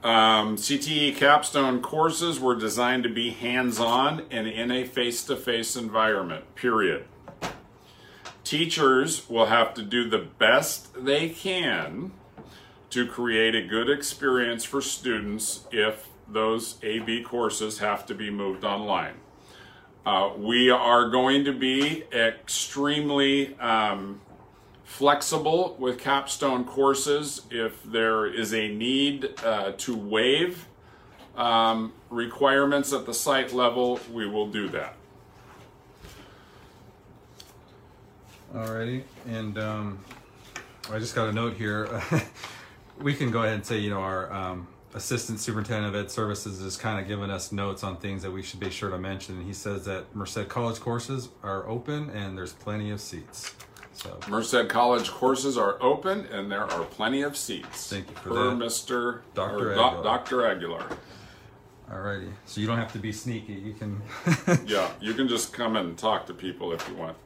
[0.03, 6.55] Um, CTE capstone courses were designed to be hands-on and in a face-to-face environment.
[6.55, 7.05] Period.
[8.57, 12.13] Teachers will have to do the best they can
[12.89, 18.63] to create a good experience for students if those AB courses have to be moved
[18.63, 19.15] online.
[20.05, 24.21] Uh, we are going to be extremely um,
[24.85, 27.41] flexible with capstone courses.
[27.51, 30.65] If there is a need uh, to waive
[31.35, 34.94] um, requirements at the site level, we will do that.
[38.55, 39.99] Alrighty, and um,
[40.89, 42.01] I just got a note here.
[43.01, 46.61] we can go ahead and say, you know, our um, assistant superintendent of ed services
[46.61, 49.35] is kind of giving us notes on things that we should be sure to mention.
[49.35, 53.53] And He says that Merced College courses are open and there's plenty of seats.
[53.91, 57.89] So Merced College courses are open and there are plenty of seats.
[57.89, 59.19] Thank you for per that, Mr.
[59.33, 59.73] Dr.
[59.73, 60.03] Aguilar.
[60.03, 60.47] Dr.
[60.47, 60.97] Aguilar.
[61.91, 63.53] Alrighty, so you don't have to be sneaky.
[63.53, 64.01] You can.
[64.65, 67.17] yeah, you can just come and talk to people if you want.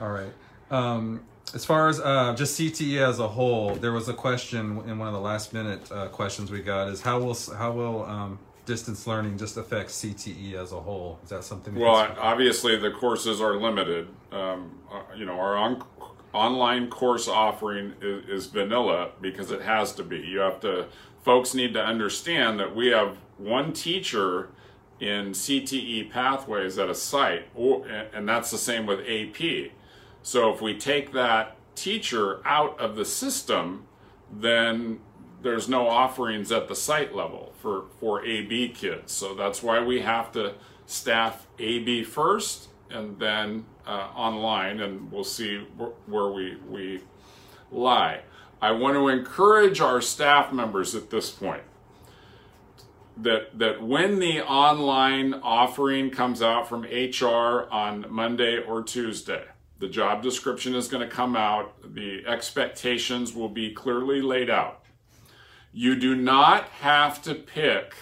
[0.00, 0.32] All right.
[0.74, 1.20] Um,
[1.54, 5.06] as far as uh, just CTE as a whole, there was a question in one
[5.06, 9.06] of the last minute uh, questions we got: is how will how will um, distance
[9.06, 11.20] learning just affect CTE as a whole?
[11.22, 11.74] Is that something?
[11.76, 14.08] Well, obviously the courses are limited.
[14.32, 15.84] Um, uh, you know, our on,
[16.32, 20.18] online course offering is, is vanilla because it has to be.
[20.18, 20.86] You have to.
[21.22, 24.48] Folks need to understand that we have one teacher
[24.98, 29.70] in CTE pathways at a site, or, and that's the same with AP.
[30.24, 33.86] So if we take that teacher out of the system,
[34.32, 35.00] then
[35.42, 39.12] there's no offerings at the site level for, for AB kids.
[39.12, 40.54] So that's why we have to
[40.86, 47.02] staff AB first and then uh, online, and we'll see wh- where we, we
[47.70, 48.22] lie.
[48.62, 51.64] I want to encourage our staff members at this point
[53.16, 59.44] that that when the online offering comes out from HR on Monday or Tuesday,
[59.84, 61.74] the job description is going to come out.
[61.94, 64.82] The expectations will be clearly laid out.
[65.74, 67.94] You do not have to pick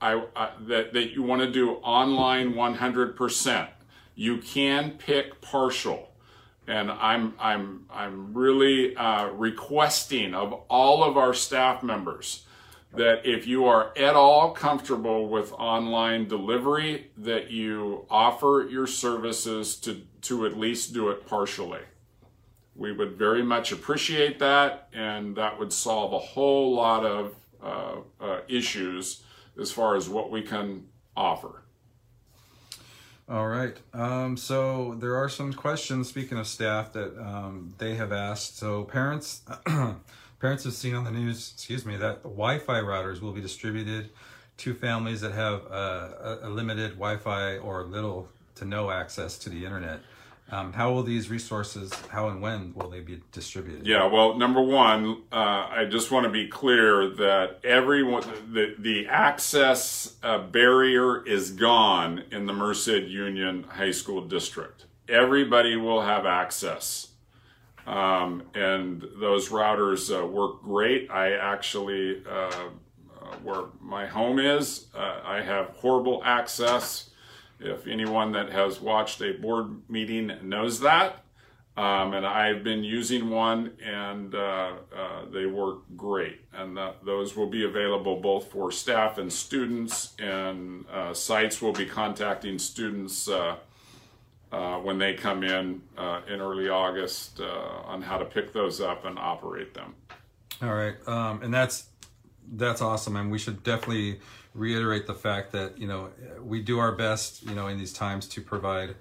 [0.00, 3.68] I, I, that, that you want to do online 100%.
[4.14, 6.12] You can pick partial.
[6.68, 12.45] And I'm, I'm, I'm really uh, requesting of all of our staff members
[12.94, 19.76] that if you are at all comfortable with online delivery, that you offer your services
[19.76, 21.82] to, to at least do it partially.
[22.74, 27.96] We would very much appreciate that, and that would solve a whole lot of uh,
[28.20, 29.22] uh, issues
[29.58, 31.62] as far as what we can offer.
[33.28, 33.76] All right.
[33.92, 38.58] Um, so there are some questions, speaking of staff, that um, they have asked.
[38.58, 39.42] So parents.
[40.40, 44.10] Parents have seen on the news, excuse me, that Wi-Fi routers will be distributed
[44.58, 49.64] to families that have uh, a, limited Wi-Fi or little to no access to the
[49.64, 50.00] internet.
[50.50, 53.86] Um, how will these resources, how and when will they be distributed?
[53.86, 58.22] Yeah, well, number one, uh, I just want to be clear that everyone,
[58.52, 64.84] the, the access uh, barrier is gone in the Merced Union High School District.
[65.08, 67.08] Everybody will have access.
[67.86, 71.10] Um, and those routers uh, work great.
[71.10, 77.10] I actually, uh, uh, where my home is, uh, I have horrible access.
[77.58, 81.22] If anyone that has watched a board meeting knows that.
[81.76, 86.40] Um, and I've been using one and uh, uh, they work great.
[86.54, 92.58] And those will be available both for staff and students, and sites will be contacting
[92.58, 93.28] students
[94.52, 98.80] uh, when they come in uh, in early August uh, on how to pick those
[98.80, 99.94] up and operate them.
[100.62, 101.88] All right, um, and that's
[102.52, 104.20] that's awesome, and we should definitely
[104.54, 106.10] reiterate the fact that you know
[106.42, 108.94] we do our best, you know, in these times to provide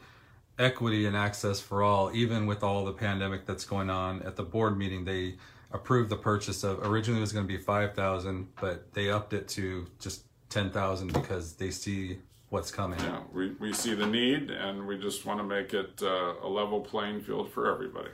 [0.58, 4.21] equity and access for all, even with all the pandemic that's going on.
[4.23, 5.36] At the board meeting, they
[5.71, 9.34] approved the purchase of originally it was going to be five thousand, but they upped
[9.34, 12.17] it to just ten thousand because they see
[12.56, 12.98] what's coming.
[13.00, 16.48] Yeah, we, we see the need, and we just want to make it uh, a
[16.48, 18.12] level playing field for everybody.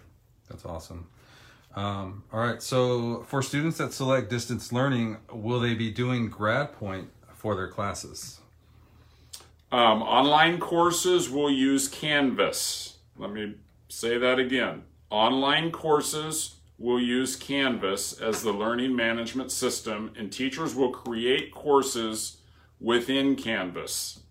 [0.50, 1.08] That's awesome.
[1.76, 7.06] Um, all right, so for students that select distance learning, will they be doing GradPoint
[7.36, 8.40] for their classes?
[9.72, 12.98] Um, online courses will use Canvas.
[13.18, 13.54] Let me
[13.90, 14.82] say that again.
[15.12, 22.38] Online courses will use Canvas as the learning management system, and teachers will create courses
[22.80, 24.22] within Canvas.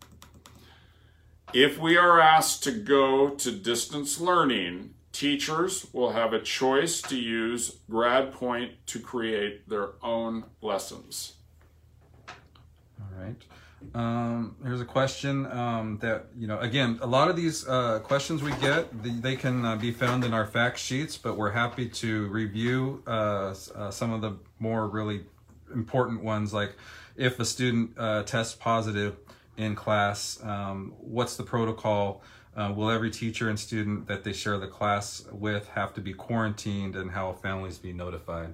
[1.52, 7.16] If we are asked to go to distance learning, teachers will have a choice to
[7.16, 11.32] use GradPoint to create their own lessons.
[12.28, 13.42] All right.
[13.94, 18.44] Um, here's a question um, that, you know, again, a lot of these uh, questions
[18.44, 21.88] we get, they, they can uh, be found in our fact sheets, but we're happy
[21.88, 25.22] to review uh, uh some of the more really
[25.74, 26.76] important ones, like
[27.16, 29.16] if a student uh, tests positive
[29.56, 32.22] in class, um, what's the protocol?
[32.56, 36.12] Uh, will every teacher and student that they share the class with have to be
[36.12, 38.52] quarantined and how will families be notified?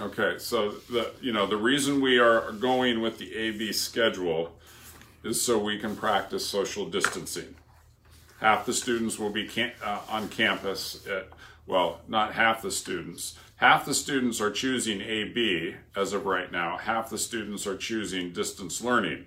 [0.00, 4.56] Okay, so the you know the reason we are going with the AB schedule
[5.22, 7.54] is so we can practice social distancing.
[8.40, 11.06] Half the students will be cam- uh, on campus.
[11.06, 11.28] At,
[11.66, 13.38] well, not half the students.
[13.56, 16.76] Half the students are choosing AB as of right now.
[16.78, 19.26] Half the students are choosing distance learning.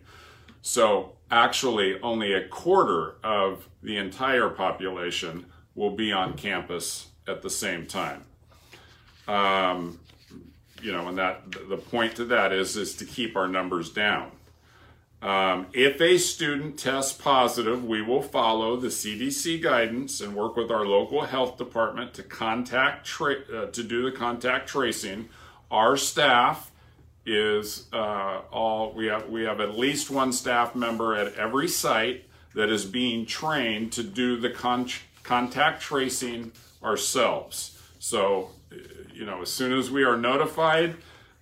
[0.66, 7.52] So actually, only a quarter of the entire population will be on campus at the
[7.52, 8.24] same time.
[9.28, 10.00] Um,
[10.82, 14.32] you know, and that the point to that is is to keep our numbers down.
[15.22, 20.72] Um, if a student tests positive, we will follow the CDC guidance and work with
[20.72, 25.30] our local health department to contact uh, to do the contact tracing.
[25.70, 26.72] Our staff
[27.26, 29.30] is uh, all we have.
[29.30, 34.04] We have at least one staff member at every site that is being trained to
[34.04, 34.90] do the con-
[35.24, 36.52] contact tracing
[36.84, 37.82] ourselves.
[38.00, 38.52] So,
[39.14, 40.96] you know, as soon as we are notified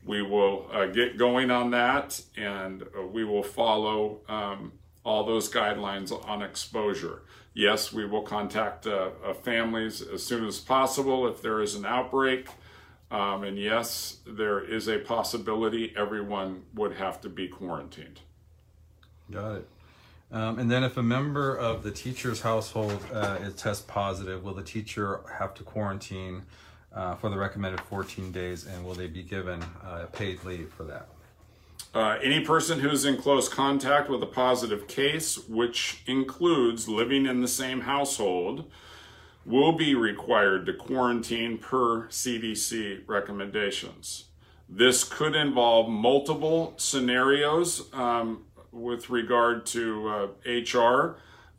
[0.06, 5.52] we will uh, get going on that and uh, we will follow um, all those
[5.52, 7.24] guidelines on exposure.
[7.54, 11.86] Yes, we will contact uh, uh families as soon as possible if there is an
[11.86, 12.48] outbreak.
[13.14, 18.22] Um, and yes, there is a possibility everyone would have to be quarantined.
[19.30, 19.70] Got it.
[20.32, 24.56] Um, and then if a member of the teacher's household uh, is test positive, will
[24.56, 26.42] the teacher have to quarantine
[26.92, 30.84] uh, for the recommended 14 days, and will they be given uh, paid leave for
[30.84, 31.08] that?
[31.94, 37.42] Uh, any person who's in close contact with a positive case, which includes living in
[37.42, 38.72] the same household,
[39.46, 44.26] will be required to quarantine per CDC recommendations.
[44.70, 50.08] This could involve multiple scenarios um, with regard to
[50.48, 51.18] uh, HR,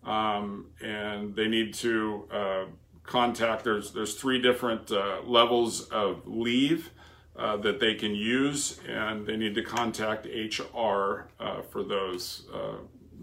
[0.08, 2.64] um, and they need to uh,
[3.04, 3.64] contact.
[3.64, 6.90] There's there's three different uh, levels of leave
[7.36, 12.76] uh, that they can use, and they need to contact HR uh, for those uh,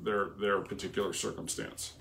[0.04, 1.94] their their particular circumstance.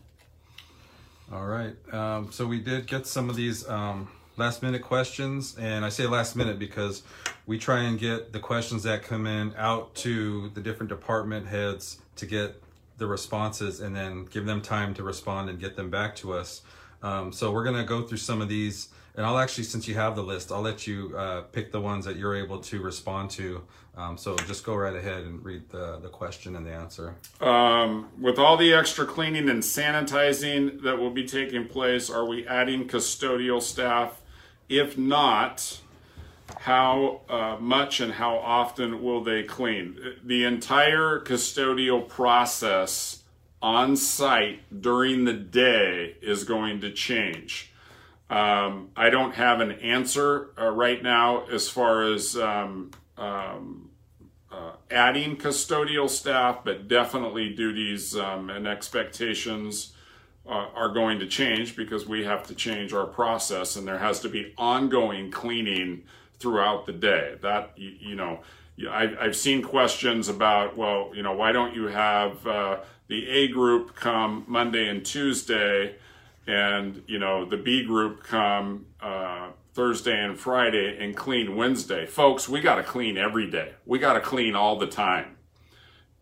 [1.33, 1.77] All right.
[1.95, 6.09] Um, so we did get some of these um, last minute questions, and I say
[6.09, 7.05] last minute because
[7.47, 12.01] we try and get the questions that come in out to the different department heads
[12.17, 12.61] to get
[12.99, 16.63] the responses, and then give them time to respond and get them back to us.
[17.03, 20.17] Um, so we're gonna go through some of these, and I'll actually, since you have
[20.17, 23.63] the list, I'll let you uh, pick the ones that you're able to respond to.
[23.97, 27.17] Um, so just go right ahead and read the, the question and the answer.
[27.41, 32.47] Um, with all the extra cleaning and sanitizing that will be taking place, are we
[32.47, 34.23] adding custodial staff?
[34.69, 35.81] If not,
[36.61, 39.99] how uh, much and how often will they clean?
[40.25, 43.23] The entire custodial process
[43.63, 47.70] on site during the day is going to change.
[48.31, 53.91] Um, I don't have an answer uh, right now as far as um, um,
[54.53, 59.95] uh, adding custodial staff, but definitely duties um, and expectations
[60.47, 64.21] uh, are going to change because we have to change our process and there has
[64.21, 66.05] to be ongoing cleaning
[66.39, 67.37] throughout the day.
[67.43, 68.41] That, you, you know,
[68.89, 72.79] I've seen questions about, well, you know, why don't you have uh,
[73.09, 75.97] the A group come Monday and Tuesday,
[76.47, 82.07] and you know the B group come uh, Thursday and Friday and clean Wednesday.
[82.07, 83.73] Folks, we got to clean every day.
[83.87, 85.37] We got to clean all the time.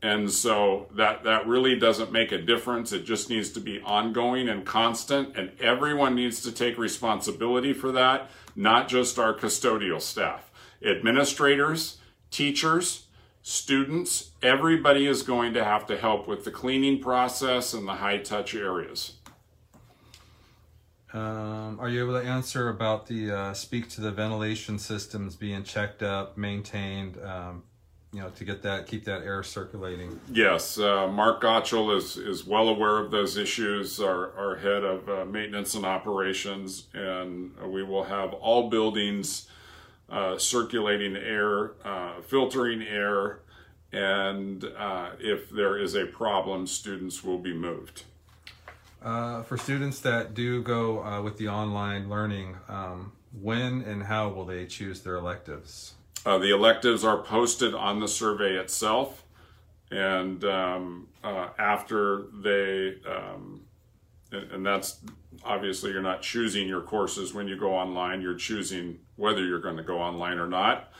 [0.01, 2.93] And so that, that really doesn't make a difference.
[2.93, 5.37] It just needs to be ongoing and constant.
[5.37, 10.53] And everyone needs to take responsibility for that, not just our custodial staff.
[10.85, 11.99] Administrators,
[12.31, 13.07] teachers,
[13.43, 18.19] students, everybody is going to have to help with the cleaning process and the high
[18.19, 19.14] touch areas.
[21.13, 25.63] Um, are you able to answer about the uh, speak to the ventilation systems being
[25.65, 27.63] checked up, maintained, um,
[28.13, 30.21] you know, to get that keep that air circulating?
[30.31, 34.01] Yes, uh, Mark Gottschall is is well aware of those issues.
[34.01, 39.49] Our our head of uh, maintenance and operations, and we will have all buildings
[40.11, 43.41] uh, circulating air, uh, filtering air,
[43.93, 48.05] and uh, if there is a problem, students will be moved.
[49.03, 54.28] Uh, for students that do go uh, with the online learning, um, when and how
[54.28, 55.94] will they choose their electives?
[56.26, 59.24] Uh, the electives are posted on the survey itself,
[59.90, 63.62] and um, uh, after they, um,
[64.32, 64.99] and, and, that's
[65.44, 69.76] obviously you're not choosing your courses when you go online, you're choosing whether you're going
[69.76, 70.92] to go online or not.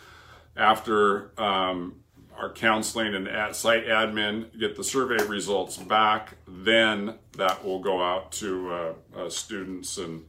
[0.57, 1.97] After um,
[2.39, 8.03] our counseling and at site admin get the survey results back, then that will go
[8.03, 10.25] out to uh, uh, students and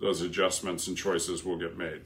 [0.00, 2.00] those adjustments and choices will get made.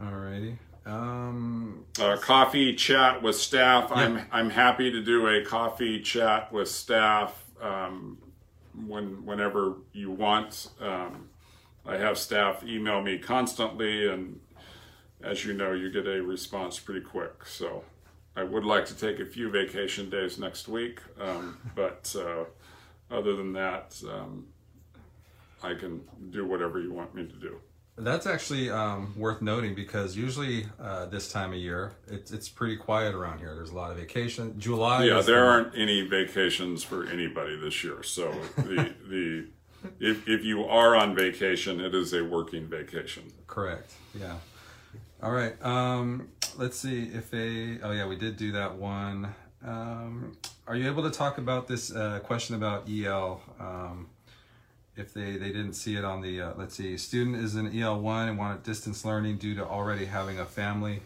[0.00, 0.58] Alrighty.
[0.84, 3.90] Um, uh, coffee chat with staff.
[3.90, 3.96] Yeah.
[3.96, 8.18] I'm I'm happy to do a coffee chat with staff um,
[8.86, 10.68] when whenever you want.
[10.80, 11.30] Um,
[11.86, 14.40] I have staff email me constantly, and
[15.22, 17.46] as you know, you get a response pretty quick.
[17.46, 17.84] So
[18.36, 22.44] I would like to take a few vacation days next week, um, but uh,
[23.10, 24.46] other than that, um,
[25.62, 27.60] I can do whatever you want me to do.
[27.96, 32.76] That's actually um, worth noting because usually uh, this time of year it's it's pretty
[32.76, 33.54] quiet around here.
[33.54, 34.58] There's a lot of vacation.
[34.58, 35.04] July.
[35.04, 35.46] Yeah, there the...
[35.46, 38.02] aren't any vacations for anybody this year.
[38.02, 39.46] So the the
[40.00, 43.32] if if you are on vacation, it is a working vacation.
[43.46, 43.92] Correct.
[44.18, 44.38] Yeah.
[45.22, 45.54] All right.
[45.64, 47.78] Um, let's see if they.
[47.80, 49.32] Oh yeah, we did do that one.
[49.64, 50.36] Um,
[50.66, 53.42] are you able to talk about this uh, question about EL?
[53.60, 54.08] Um,
[54.96, 58.28] if they, they didn't see it on the, uh, let's see, student is in EL1
[58.28, 61.02] and wanted distance learning due to already having a family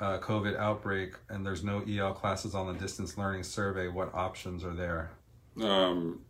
[0.00, 4.64] uh, COVID outbreak and there's no EL classes on the distance learning survey, what options
[4.64, 5.10] are there?
[5.62, 6.20] Um,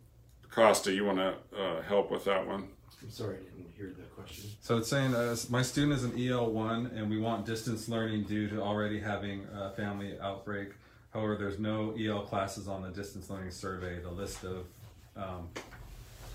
[0.51, 2.69] Costa, you want to uh, help with that one?
[3.03, 4.51] I'm sorry, I didn't hear the question.
[4.61, 8.49] So it's saying uh, my student is an EL1 and we want distance learning due
[8.49, 10.71] to already having a family outbreak.
[11.17, 14.67] However, there's no EL classes on the distance learning survey, the list of
[15.17, 15.49] um,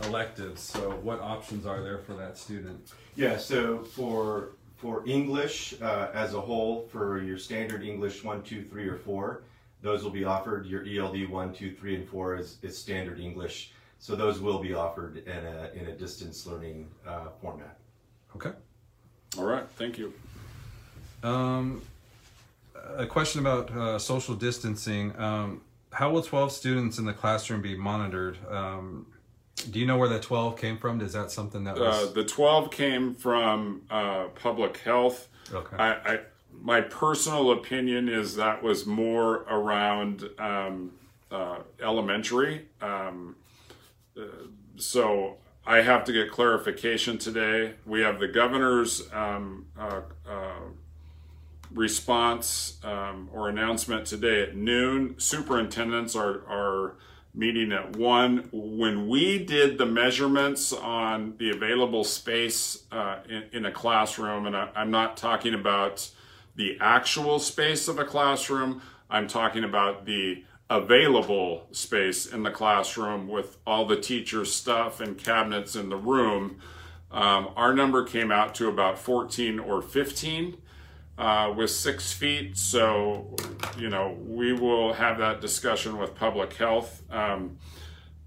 [0.03, 0.59] electives.
[0.59, 2.91] So what options are there for that student?
[3.15, 8.63] Yeah, so for for English uh, as a whole, for your standard English one, two,
[8.63, 9.43] three, or four,
[9.83, 10.65] those will be offered.
[10.65, 13.73] Your ELD one, two, three, and four is, is standard English.
[13.99, 17.77] So those will be offered in a, in a distance learning uh, format.
[18.35, 18.53] Okay.
[19.37, 19.67] All right.
[19.75, 20.11] Thank you.
[21.21, 21.83] Um,
[22.97, 25.17] a question about uh, social distancing.
[25.19, 25.61] Um,
[25.91, 28.37] how will 12 students in the classroom be monitored?
[28.49, 29.07] Um,
[29.69, 31.01] do you know where the 12 came from?
[31.01, 32.09] Is that something that was...
[32.09, 35.27] Uh, the 12 came from uh, public health.
[35.53, 35.75] Okay.
[35.77, 36.19] I, I,
[36.59, 40.93] my personal opinion is that was more around um,
[41.29, 42.67] uh, elementary.
[42.81, 43.35] Um,
[44.17, 44.23] uh,
[44.77, 47.73] so I have to get clarification today.
[47.85, 50.59] We have the governor's um, uh, uh,
[51.73, 55.15] response um, or announcement today at noon.
[55.17, 56.95] Superintendents are, are
[57.33, 58.49] meeting at one.
[58.51, 64.55] When we did the measurements on the available space uh, in, in, a classroom, and
[64.55, 66.09] I, I'm not talking about
[66.55, 73.27] the actual space of a classroom, I'm talking about the available space in the classroom
[73.27, 76.59] with all the teacher's stuff and cabinets in the room.
[77.11, 80.57] Um, our number came out to about 14 or 15
[81.17, 82.57] uh, with six feet.
[82.57, 83.35] So,
[83.77, 87.03] you know, we will have that discussion with public health.
[87.11, 87.57] Um,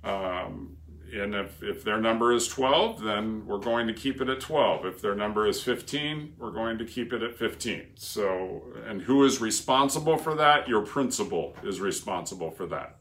[0.03, 0.76] um,
[1.12, 4.85] and if, if their number is 12, then we're going to keep it at 12.
[4.85, 7.91] If their number is 15, we're going to keep it at 15.
[7.95, 10.68] So, and who is responsible for that?
[10.68, 12.97] Your principal is responsible for that.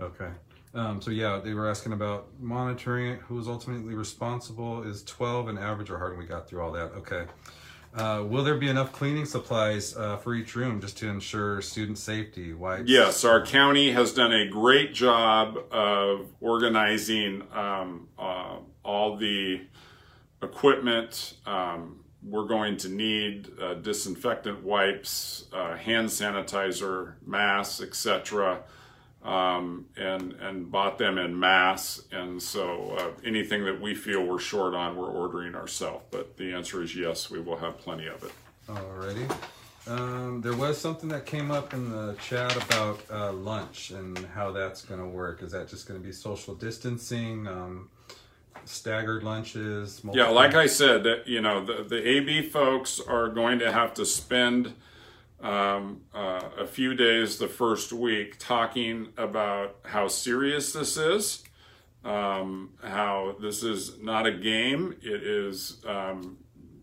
[0.00, 0.30] Okay.
[0.74, 3.20] Um, so yeah, they were asking about monitoring it.
[3.20, 4.82] Who is ultimately responsible?
[4.82, 6.12] Is 12 an average or hard?
[6.12, 6.92] and We got through all that.
[6.92, 7.24] Okay.
[7.96, 11.96] Uh, will there be enough cleaning supplies uh, for each room just to ensure student
[11.96, 12.52] safety?
[12.52, 12.90] Wipes?
[12.90, 19.62] Yes, our county has done a great job of organizing um, uh, all the
[20.42, 21.34] equipment.
[21.46, 28.62] Um, we're going to need uh, disinfectant wipes, uh, hand sanitizer, masks, etc
[29.26, 32.02] um, and and bought them in mass.
[32.12, 36.04] And so uh, anything that we feel we're short on, we're ordering ourselves.
[36.10, 38.32] But the answer is yes, we will have plenty of it.
[38.68, 39.30] Alrighty.
[39.88, 44.50] Um, there was something that came up in the chat about uh, lunch and how
[44.50, 45.42] that's going to work.
[45.42, 47.88] Is that just going to be social distancing, um,
[48.64, 50.00] staggered lunches?
[50.12, 53.94] Yeah, like I said, that you know the the AB folks are going to have
[53.94, 54.74] to spend
[55.40, 61.44] um, uh, a few days the first week talking about how serious this is,
[62.04, 64.96] um, how this is not a game.
[65.02, 66.38] It is, um,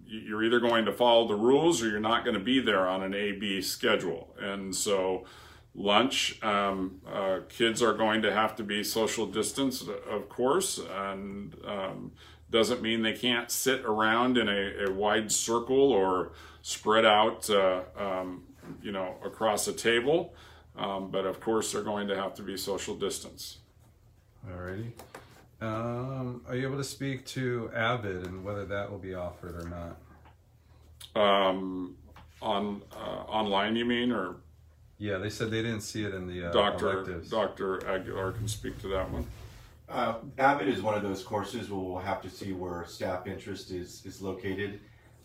[0.06, 3.02] you're either going to follow the rules or you're not going to be there on
[3.04, 4.36] an AB schedule.
[4.40, 5.26] And so,
[5.74, 11.56] lunch, um, uh, kids are going to have to be social distance, of course, and
[11.66, 12.12] um,
[12.54, 16.32] doesn't mean they can't sit around in a, a wide circle or
[16.62, 18.44] spread out, uh, um,
[18.82, 20.36] you know, across a table.
[20.78, 23.58] Um, but of course, they're going to have to be social distance.
[24.48, 24.92] Alrighty.
[25.62, 29.96] Um, are you able to speak to Avid and whether that will be offered or
[31.16, 31.22] not?
[31.22, 31.96] Um,
[32.42, 34.36] on uh, online, you mean, or?
[35.00, 37.30] Yeah, they said they didn't see it in the uh, Doctor electives.
[37.30, 39.26] Doctor Aguilar can speak to that one.
[39.94, 43.70] Uh, Avid is one of those courses where we'll have to see where staff interest
[43.70, 44.80] is is located.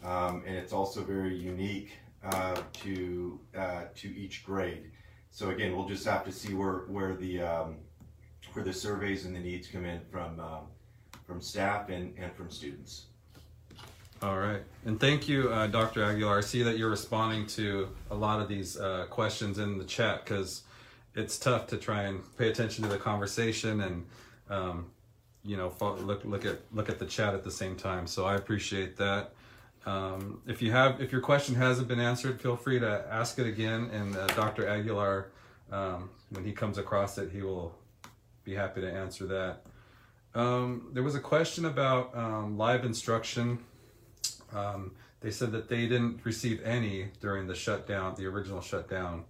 [0.05, 1.93] Um, and it's also very unique
[2.23, 4.91] uh, to uh, to each grade.
[5.31, 7.77] So again, we'll just have to see where where the um,
[8.53, 10.67] where the surveys and the needs come in from um,
[11.27, 13.07] from staff and, and from students.
[14.21, 16.03] All right, and thank you, uh, Dr.
[16.03, 16.39] Aguilar.
[16.39, 20.25] I see that you're responding to a lot of these uh, questions in the chat
[20.25, 20.65] because
[21.15, 24.05] it's tough to try and pay attention to the conversation and
[24.51, 24.91] um,
[25.45, 28.07] you know look look at look at the chat at the same time.
[28.07, 29.33] So I appreciate that.
[29.87, 33.47] Um, if you have, if your question hasn't been answered, feel free to ask it
[33.47, 34.69] again, and uh, Dr.
[34.69, 35.31] Aguilar,
[35.73, 37.75] um, when he comes across it, he will
[38.45, 39.63] be happy to answer that.
[40.35, 43.61] Um, there was a question about um, live instruction.
[44.55, 49.25] Um, they said that they didn't receive any during the shutdown, the original shutdown,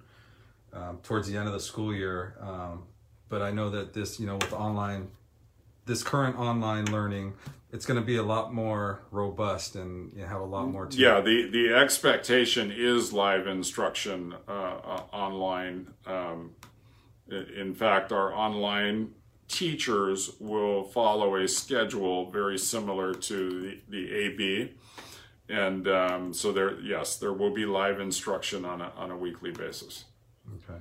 [1.04, 2.34] towards the end of the school year.
[3.28, 5.08] But I know that this, you know, with online,
[5.86, 7.34] this current online learning,
[7.72, 10.88] it's going to be a lot more robust and you have a lot more.
[10.90, 15.88] Yeah, the the expectation is live instruction uh, uh, online.
[16.06, 16.52] Um,
[17.30, 19.12] in fact, our online
[19.48, 24.74] teachers will follow a schedule very similar to the, the AB.
[25.48, 29.50] And um, so there, yes, there will be live instruction on a, on a weekly
[29.50, 30.04] basis.
[30.56, 30.80] Okay.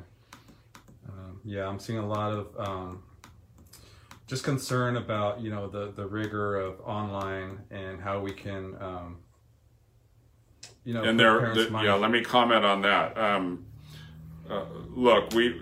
[1.47, 3.03] Yeah, I'm seeing a lot of um,
[4.27, 9.17] just concern about you know the the rigor of online and how we can um,
[10.83, 13.17] you know and there the, yeah let me comment on that.
[13.17, 13.65] Um,
[14.49, 15.55] uh, look we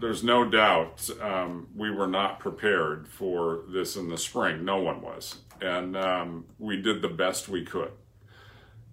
[0.00, 4.64] there's no doubt um, we were not prepared for this in the spring.
[4.64, 5.36] No one was.
[5.60, 7.90] And um, we did the best we could.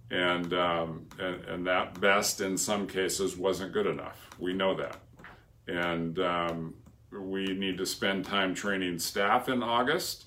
[0.09, 4.29] And, um, and and that best in some cases wasn't good enough.
[4.39, 4.97] We know that
[5.68, 6.74] and um,
[7.11, 10.26] we need to spend time training staff in August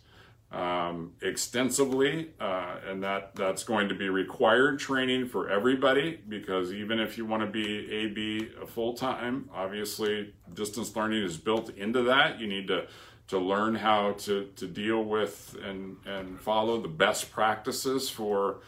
[0.50, 6.98] um, extensively, uh, and that that's going to be required training for everybody because even
[6.98, 12.40] if you want to be AB full time, obviously distance learning is built into that.
[12.40, 12.86] You need to
[13.28, 18.60] to learn how to to deal with and and follow the best practices for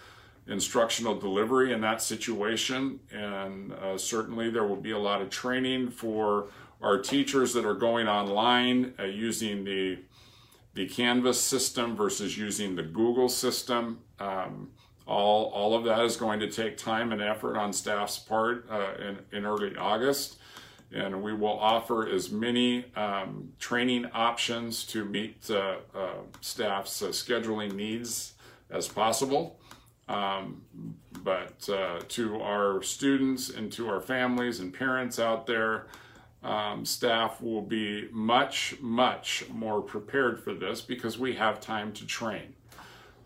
[0.51, 5.91] instructional delivery in that situation, and uh, certainly there will be a lot of training
[5.91, 6.49] for
[6.83, 9.99] our teachers that are going online uh, using the
[10.75, 13.99] the Canvas system versus using the Google system.
[14.21, 14.71] Um,
[15.07, 18.93] all, all of that is going to take time and effort on staff's part uh,
[19.01, 20.39] in, in early August.
[20.93, 26.09] And we will offer as many um, training options to meet uh, uh,
[26.41, 28.35] staff's uh, scheduling needs
[28.71, 29.60] as possible.
[30.11, 30.63] Um,
[31.23, 35.87] but uh, to our students and to our families and parents out there,
[36.43, 42.07] um, staff will be much, much more prepared for this because we have time to
[42.07, 42.55] train.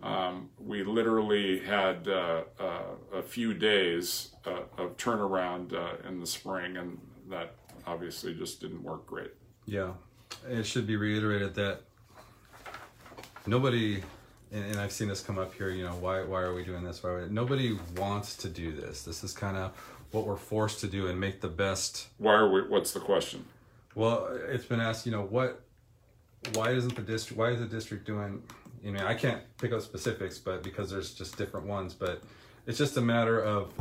[0.03, 2.83] Um, we literally had uh, uh,
[3.15, 7.55] a few days uh, of turnaround uh, in the spring, and that
[7.87, 9.31] obviously just didn't work great.
[9.65, 9.93] Yeah,
[10.47, 11.81] it should be reiterated that
[13.47, 14.03] nobody,
[14.55, 15.71] and, I've seen this come up here.
[15.71, 17.03] You know, why why are we doing this?
[17.03, 19.03] Why nobody wants to do this?
[19.03, 19.73] This is kind of
[20.13, 22.09] what we're forced to do and make the best.
[22.19, 22.63] Why are we?
[22.63, 23.45] What's the question?
[23.95, 25.07] Well, it's been asked.
[25.07, 25.61] You know what?
[26.55, 27.39] Why isn't the district?
[27.39, 28.43] Why is the district doing?
[28.85, 32.23] I mean, I can't pick up specifics, but because there's just different ones, but
[32.67, 33.73] it's just a matter of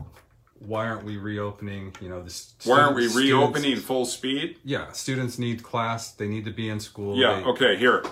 [0.60, 1.94] why aren't we reopening?
[2.00, 4.58] You know, the why aren't we reopening students, full speed?
[4.64, 6.12] Yeah, students need class.
[6.12, 7.18] They need to be in school.
[7.18, 7.42] Yeah.
[7.42, 7.76] They, okay.
[7.76, 8.04] Here,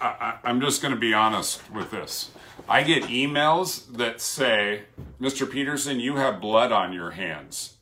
[0.00, 2.30] I, I'm just going to be honest with this.
[2.68, 4.82] I get emails that say,
[5.20, 5.50] "Mr.
[5.50, 7.76] Peterson, you have blood on your hands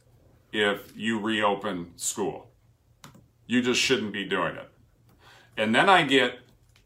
[0.52, 2.48] if you reopen school.
[3.46, 4.68] You just shouldn't be doing it."
[5.56, 6.38] And then I get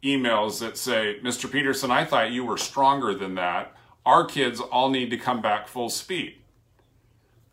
[0.03, 1.51] emails that say, Mr.
[1.51, 3.75] Peterson, I thought you were stronger than that.
[4.07, 6.37] Our kids all need to come back full speed.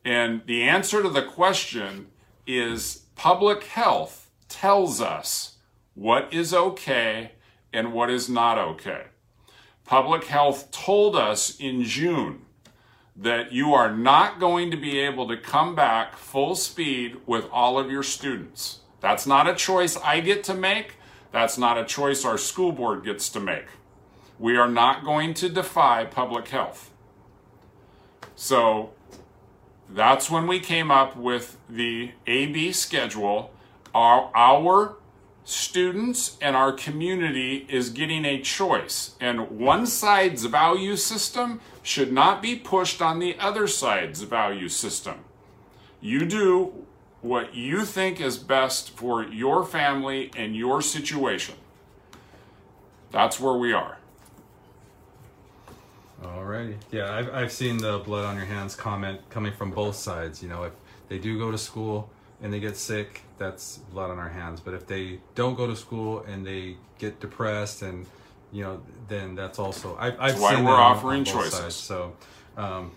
[0.03, 2.07] And the answer to the question
[2.45, 5.55] is public health tells us
[5.95, 7.31] what is okay
[7.75, 9.03] and what is not okay.
[9.83, 12.41] Public health told us in June
[13.15, 17.77] that you are not going to be able to come back full speed with all
[17.77, 18.79] of your students.
[18.99, 20.95] That's not a choice I get to make.
[21.31, 23.67] That's not a choice our school board gets to make.
[24.39, 26.91] We are not going to defy public health.
[28.35, 28.91] So
[29.89, 33.53] that's when we came up with the AB schedule.
[33.93, 34.97] Our, our
[35.45, 42.41] students and our community is getting a choice, and one side's value system should not
[42.41, 45.19] be pushed on the other side's value system.
[46.01, 46.85] You do
[47.21, 51.55] what you think is best for your family and your situation.
[53.11, 53.97] That's where we are.
[56.23, 56.75] Alrighty.
[56.91, 60.41] Yeah, I've, I've seen the blood on your hands comment coming from both sides.
[60.41, 60.73] You know, if
[61.07, 62.09] they do go to school
[62.41, 64.59] and they get sick, that's blood on our hands.
[64.59, 68.05] But if they don't go to school and they get depressed and,
[68.51, 69.95] you know, then that's also.
[69.95, 71.53] I, I've that's why we're offering choices.
[71.53, 71.75] Sides.
[71.75, 72.13] So,
[72.57, 72.91] um,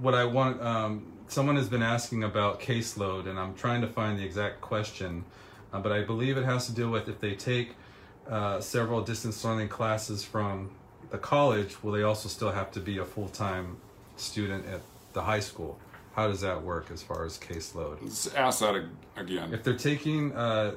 [0.00, 4.18] what I want, um, someone has been asking about caseload, and I'm trying to find
[4.18, 5.24] the exact question,
[5.72, 7.74] uh, but I believe it has to do with if they take
[8.28, 10.70] uh, several distance learning classes from
[11.10, 13.76] the college, will they also still have to be a full time
[14.16, 14.80] student at
[15.12, 15.78] the high school?
[16.14, 18.02] How does that work as far as caseload?
[18.02, 18.84] Let's ask that
[19.16, 19.54] again.
[19.54, 20.74] If they're taking uh,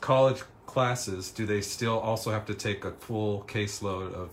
[0.00, 4.30] college classes, do they still also have to take a full caseload of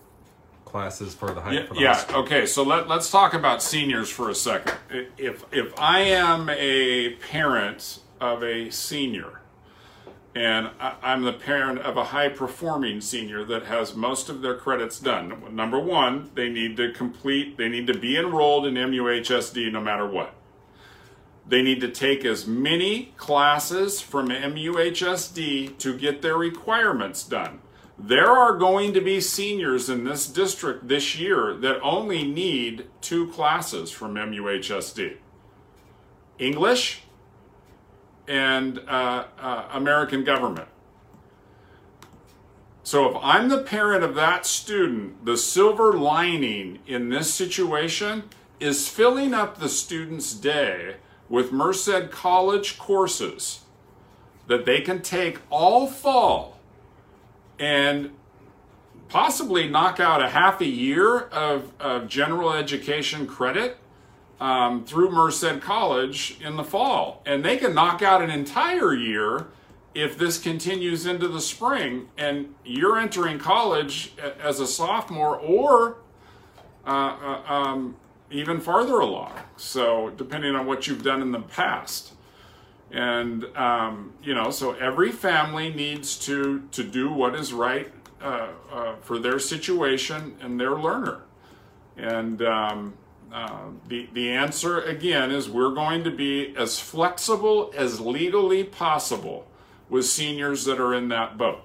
[0.76, 1.53] classes for the high.
[1.53, 2.05] Yeah, the yeah.
[2.09, 2.45] okay.
[2.45, 4.76] So let let's talk about seniors for a second.
[5.17, 9.39] If if I am a parent of a senior,
[10.36, 14.99] and I'm the parent of a high performing senior that has most of their credits
[14.99, 15.55] done.
[15.55, 17.57] Number one, they need to complete.
[17.57, 20.36] They need to be enrolled in MUHSD no matter what.
[21.47, 27.61] They need to take as many classes from MUHSD to get their requirements done.
[27.97, 33.31] There are going to be seniors in this district this year that only need two
[33.31, 35.17] classes from MUHSD
[36.38, 37.05] English
[38.28, 40.67] and uh, uh, American government.
[42.84, 48.23] So if I'm the parent of that student, the silver lining in this situation
[48.59, 50.97] is filling up the student's day
[51.28, 53.61] with Merced College courses
[54.47, 56.59] that they can take all fall
[57.57, 58.11] and
[59.09, 63.78] possibly knock out a half a year of, of general education credit
[64.45, 67.23] um, through Merced College in the fall.
[67.25, 69.47] And they can knock out an entire year
[69.95, 75.97] if this continues into the spring and you're entering college as a sophomore or
[76.85, 76.89] uh,
[77.49, 77.95] uh, um,
[78.29, 79.33] even farther along.
[79.57, 82.11] So, depending on what you've done in the past
[82.91, 87.91] and um, you know so every family needs to to do what is right
[88.21, 91.23] uh, uh, for their situation and their learner
[91.97, 92.93] and um,
[93.32, 99.47] uh, the the answer again is we're going to be as flexible as legally possible
[99.89, 101.61] with seniors that are in that boat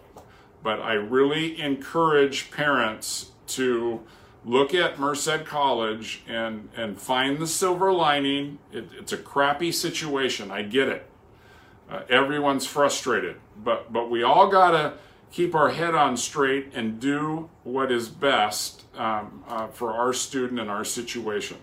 [0.62, 4.00] but I really encourage parents to
[4.44, 8.58] look at Merced College and and find the silver lining.
[8.72, 10.50] It, it's a crappy situation.
[10.50, 11.06] I get it.
[11.90, 14.94] Uh, everyone's frustrated, but but we all gotta
[15.30, 20.58] keep our head on straight and do what is best um, uh, for our student
[20.60, 21.56] and our situation.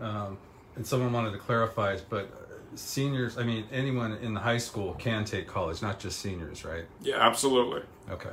[0.00, 0.38] Um,
[0.76, 2.28] and someone wanted to clarify, but
[2.74, 6.84] seniors, I mean, anyone in the high school can take college, not just seniors, right?
[7.00, 7.82] Yeah, absolutely.
[8.10, 8.30] Okay.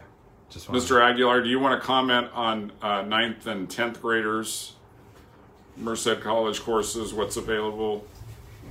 [0.50, 1.02] Just Mr.
[1.02, 4.74] Aguilar, do you want to comment on uh, ninth and 10th graders,
[5.78, 8.06] Merced College courses, what's available?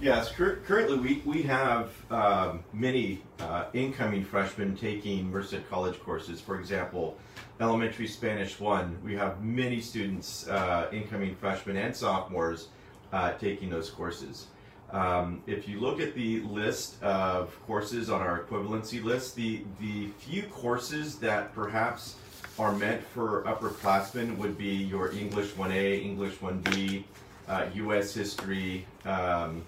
[0.01, 6.41] Yes, cur- currently we, we have um, many uh, incoming freshmen taking Merced College courses.
[6.41, 7.19] For example,
[7.61, 12.69] Elementary Spanish 1, we have many students, uh, incoming freshmen and sophomores,
[13.13, 14.47] uh, taking those courses.
[14.91, 20.07] Um, if you look at the list of courses on our equivalency list, the, the
[20.19, 22.17] few courses that perhaps
[22.59, 27.05] are meant for upperclassmen would be your English 1A, English 1B,
[27.49, 28.15] uh, U.S.
[28.15, 29.63] history, um,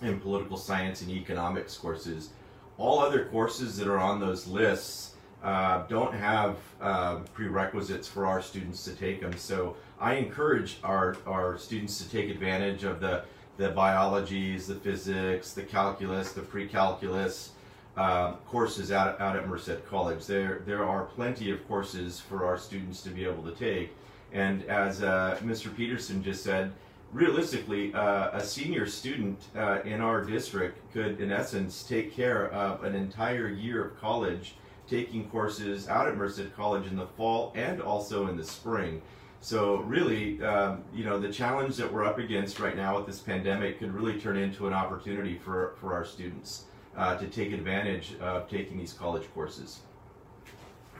[0.00, 2.30] and political science and economics courses.
[2.76, 8.42] All other courses that are on those lists uh, don't have uh, prerequisites for our
[8.42, 9.36] students to take them.
[9.36, 13.24] So I encourage our, our students to take advantage of the,
[13.56, 17.52] the biologies, the physics, the calculus, the pre-calculus
[17.96, 20.26] uh, courses out, out at Merced College.
[20.26, 23.92] There, there are plenty of courses for our students to be able to take.
[24.32, 25.74] And as uh, Mr.
[25.74, 26.72] Peterson just said,
[27.12, 32.84] realistically, uh, a senior student uh, in our district could, in essence, take care of
[32.84, 34.54] an entire year of college,
[34.88, 39.02] taking courses out at Merced College in the fall and also in the spring.
[39.40, 43.20] So really, um, you know, the challenge that we're up against right now with this
[43.20, 46.64] pandemic could really turn into an opportunity for, for our students
[46.96, 49.80] uh, to take advantage of taking these college courses.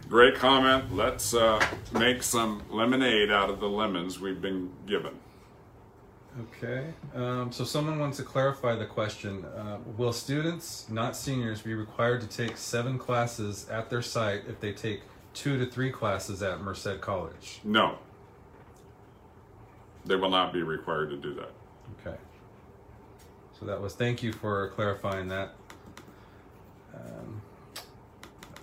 [0.08, 0.94] Great comment.
[0.94, 1.60] Let's uh,
[1.92, 5.18] make some lemonade out of the lemons we've been given.
[6.40, 6.84] Okay,
[7.16, 9.44] um, so someone wants to clarify the question.
[9.44, 14.60] Uh, will students, not seniors, be required to take seven classes at their site if
[14.60, 15.02] they take
[15.34, 17.60] two to three classes at Merced College?
[17.64, 17.98] No.
[20.04, 21.50] They will not be required to do that.
[22.00, 22.16] Okay.
[23.58, 25.54] So that was, thank you for clarifying that.
[26.94, 27.42] Um,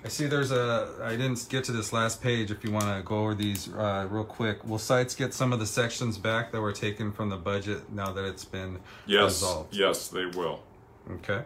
[0.06, 3.02] I see there's a, I didn't get to this last page if you want to
[3.04, 4.64] go over these uh, real quick.
[4.64, 8.12] Will sites get some of the sections back that were taken from the budget now
[8.14, 8.78] that it's been
[9.08, 9.76] yes, resolved?
[9.76, 10.62] Yes, they will.
[11.10, 11.42] Okay.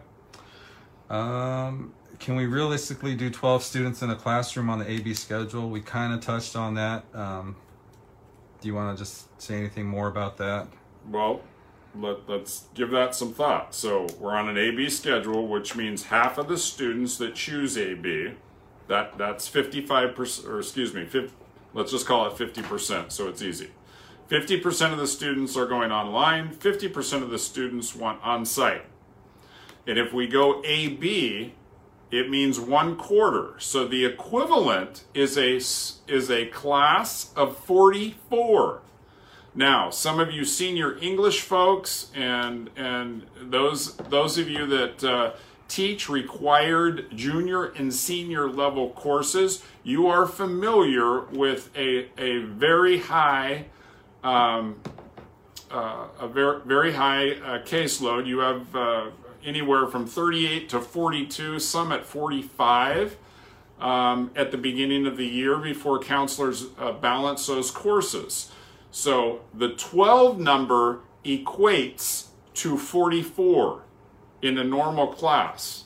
[1.08, 5.70] Um, can we realistically do 12 students in a classroom on the AB schedule?
[5.70, 7.04] We kind of touched on that.
[7.14, 7.56] Um,
[8.60, 10.68] do you want to just say anything more about that?
[11.08, 11.40] Well,
[11.94, 13.74] let, let's give that some thought.
[13.74, 18.34] So we're on an AB schedule, which means half of the students that choose AB
[18.90, 21.32] that that's 55%, or excuse me, 50,
[21.74, 23.70] let's just call it 50%, so it's easy.
[24.28, 28.84] 50% of the students are going online, 50% of the students want on-site.
[29.86, 31.54] And if we go AB,
[32.10, 33.54] it means one quarter.
[33.58, 35.54] So the equivalent is a,
[36.12, 38.82] is a class of 44.
[39.54, 45.32] Now, some of you senior English folks and, and those, those of you that uh,
[45.70, 53.66] teach required junior and senior level courses, you are familiar with a, a very high
[54.22, 54.76] um,
[55.70, 58.26] uh, a very, very high uh, caseload.
[58.26, 59.10] You have uh,
[59.44, 63.16] anywhere from 38 to 42, some at 45
[63.80, 68.50] um, at the beginning of the year before counselors uh, balance those courses.
[68.90, 73.84] So the 12 number equates to 44
[74.42, 75.84] in a normal class.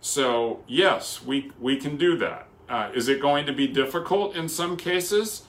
[0.00, 2.46] So yes, we, we can do that.
[2.68, 5.44] Uh, is it going to be difficult in some cases?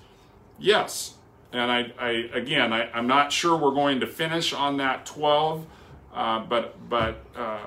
[0.58, 1.16] Yes.
[1.52, 5.66] And I, I again, I, am not sure we're going to finish on that 12,
[6.14, 7.60] uh, but, but uh,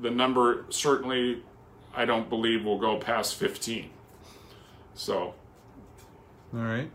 [0.00, 1.42] the number certainly,
[1.94, 3.90] I don't believe will go past 15.
[4.94, 5.34] So.
[6.54, 6.90] All right.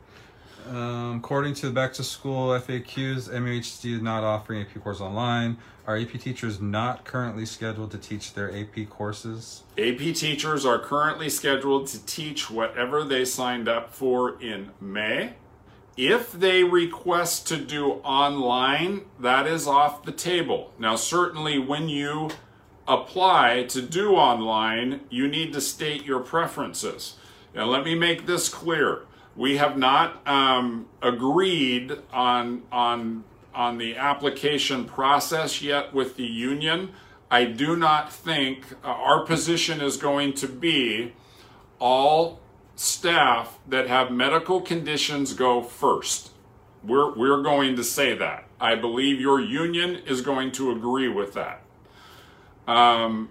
[0.69, 5.57] Um, according to the back to school FAQs, MUHC is not offering AP courses online.
[5.85, 9.63] Are AP teachers not currently scheduled to teach their AP courses?
[9.77, 15.33] AP teachers are currently scheduled to teach whatever they signed up for in May.
[15.97, 20.73] If they request to do online, that is off the table.
[20.79, 22.31] Now, certainly when you
[22.87, 27.15] apply to do online, you need to state your preferences.
[27.53, 29.01] Now, let me make this clear.
[29.35, 33.23] We have not um, agreed on, on
[33.53, 36.91] on the application process yet with the union.
[37.29, 41.13] I do not think uh, our position is going to be
[41.79, 42.39] all
[42.75, 46.31] staff that have medical conditions go first.
[46.83, 48.45] We're, we're going to say that.
[48.59, 51.61] I believe your union is going to agree with that.
[52.67, 53.29] Um,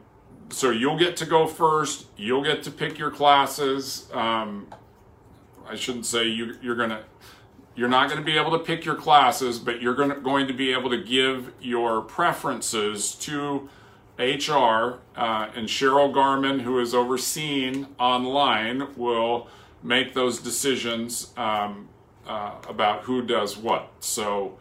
[0.50, 2.06] so you'll get to go first.
[2.16, 4.08] You'll get to pick your classes.
[4.12, 4.66] Um,
[5.68, 7.04] I shouldn't say you, you're going to
[7.74, 10.46] you're not going to be able to pick your classes, but you're going to, going
[10.46, 13.68] to be able to give your preferences to
[14.18, 19.48] HR, uh, and Cheryl Garman, who is overseen online, will
[19.82, 21.88] make those decisions um,
[22.26, 23.90] uh, about who does what.
[24.00, 24.58] So,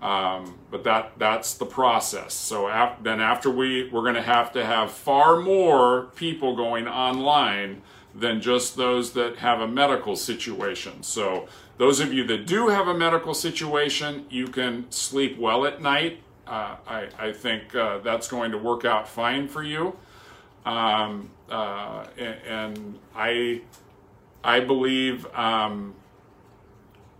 [0.00, 2.34] um, but that that's the process.
[2.34, 6.86] So af- then after we we're going to have to have far more people going
[6.86, 7.82] online
[8.14, 11.02] than just those that have a medical situation.
[11.02, 11.48] So
[11.78, 16.20] those of you that do have a medical situation, you can sleep well at night.
[16.46, 19.96] Uh, I, I, think uh, that's going to work out fine for you.
[20.66, 23.62] Um, uh, and, and, I,
[24.42, 25.94] I believe, um,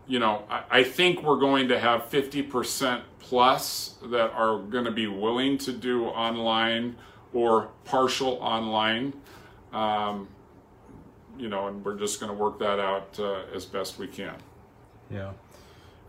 [0.06, 4.90] you know, I, I, think we're going to have 50% plus that are going to
[4.90, 6.96] be willing to do online
[7.32, 9.14] or partial online.
[9.72, 10.28] Um,
[11.38, 14.34] you know, and we're just going to work that out uh, as best we can.
[15.10, 15.32] Yeah.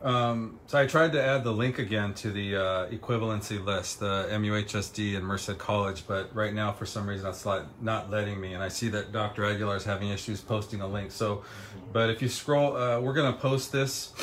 [0.01, 4.27] Um, so I tried to add the link again to the uh, equivalency list, the
[4.29, 7.45] MUHSD and Merced College, but right now for some reason it's
[7.81, 8.53] not letting me.
[8.53, 9.45] And I see that Dr.
[9.45, 11.11] Aguilar is having issues posting a link.
[11.11, 11.43] So,
[11.91, 14.13] but if you scroll, uh, we're going to post this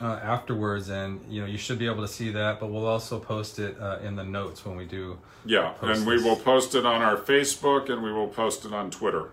[0.00, 2.60] uh, afterwards, and you know you should be able to see that.
[2.60, 5.18] But we'll also post it uh, in the notes when we do.
[5.44, 8.90] Yeah, and we will post it on our Facebook, and we will post it on
[8.90, 9.30] Twitter.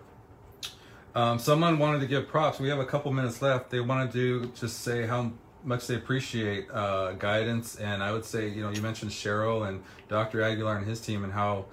[1.16, 2.60] Um, someone wanted to give props.
[2.60, 3.70] We have a couple minutes left.
[3.70, 5.32] They wanted to just say how
[5.64, 7.76] much they appreciate uh, guidance.
[7.76, 10.42] And I would say, you know, you mentioned Cheryl and Dr.
[10.42, 11.64] Aguilar and his team and how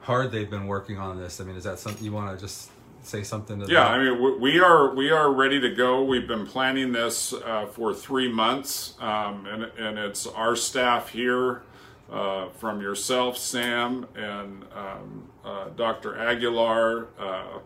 [0.00, 1.40] hard they've been working on this.
[1.40, 2.70] I mean, is that something you want to just
[3.02, 3.72] say something to them?
[3.72, 3.92] yeah that?
[3.92, 7.94] i mean we are we are ready to go we've been planning this uh, for
[7.94, 11.62] three months um, and, and it's our staff here
[12.10, 17.60] uh, from yourself sam and um, uh, dr aguilar uh,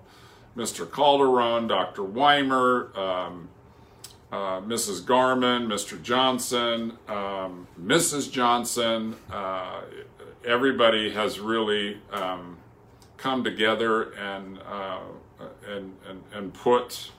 [0.57, 3.49] mr calderon dr weimer um,
[4.33, 5.05] uh, Mrs.
[5.05, 6.03] Garman, Mr.
[6.03, 8.33] Johnson, um, Mrs.
[8.33, 9.83] Johnson, uh,
[10.43, 12.57] everybody has really um,
[13.19, 15.01] come together and, uh,
[15.69, 17.11] and, and, and put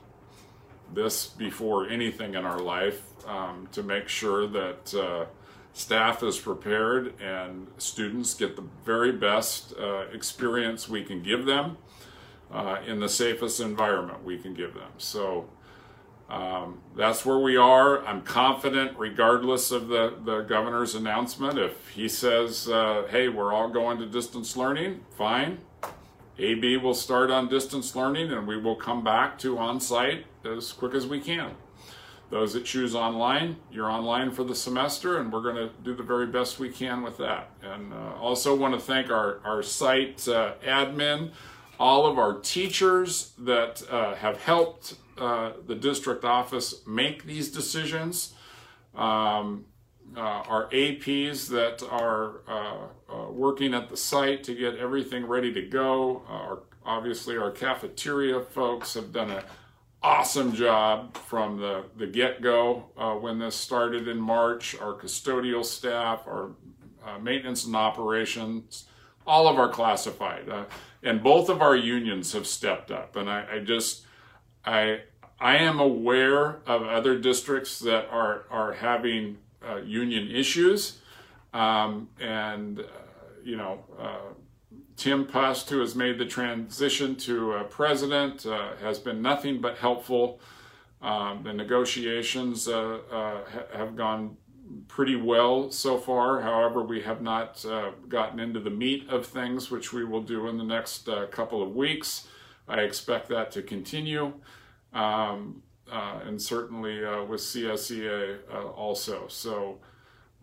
[0.94, 5.26] this before anything in our life um, to make sure that uh,
[5.74, 11.78] staff is prepared and students get the very best uh, experience we can give them
[12.54, 14.92] uh, in the safest environment we can give them.
[14.98, 15.50] So
[16.30, 18.06] um, that's where we are.
[18.06, 21.60] I'm confident, regardless of the, the governor's announcement.
[21.60, 25.60] If he says, uh, hey, we're all going to distance learning, fine.
[26.40, 30.72] AB will start on distance learning and we will come back to on site as
[30.72, 31.52] quick as we can.
[32.32, 36.02] Those that choose online, you're online for the semester, and we're going to do the
[36.02, 37.52] very best we can with that.
[37.62, 41.32] And uh, also want to thank our, our site uh, admin,
[41.84, 48.34] all of our teachers that uh, have helped uh, the district office make these decisions.
[48.96, 49.66] Um,
[50.16, 52.78] uh, our APs that are uh,
[53.14, 56.22] uh, working at the site to get everything ready to go.
[56.30, 59.44] Our, obviously, our cafeteria folks have done an
[60.02, 64.74] awesome job from the, the get-go uh, when this started in March.
[64.80, 66.52] Our custodial staff, our
[67.20, 68.86] maintenance and operations,
[69.26, 70.50] all of our classified.
[71.02, 73.16] and both of our unions have stepped up.
[73.16, 74.06] And I, I just
[74.66, 75.02] I
[75.40, 81.00] I am aware of other districts that are are having uh, union issues,
[81.54, 82.84] um, and uh,
[83.44, 83.84] you know.
[84.00, 84.34] Uh,
[84.96, 90.40] Tim Pust, who has made the transition to president, uh, has been nothing but helpful.
[91.02, 93.42] Um, the negotiations uh, uh,
[93.76, 94.38] have gone
[94.88, 96.42] pretty well so far.
[96.42, 97.66] However, we have not
[98.08, 101.76] gotten into the meat of things, which we will do in the next couple of
[101.76, 102.28] weeks.
[102.68, 104.34] I expect that to continue,
[104.94, 105.62] um,
[105.92, 109.28] uh, and certainly uh, with CSEA uh, also.
[109.28, 109.80] So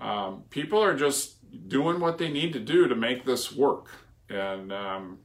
[0.01, 1.37] um, people are just
[1.69, 3.89] doing what they need to do to make this work,
[4.29, 5.19] and um,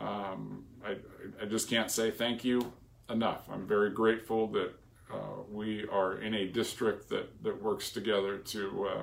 [0.00, 0.96] um I,
[1.40, 2.72] I, just can't say thank you
[3.10, 3.48] enough.
[3.52, 4.72] I'm very grateful that
[5.12, 9.02] uh, we are in a district that that works together to uh,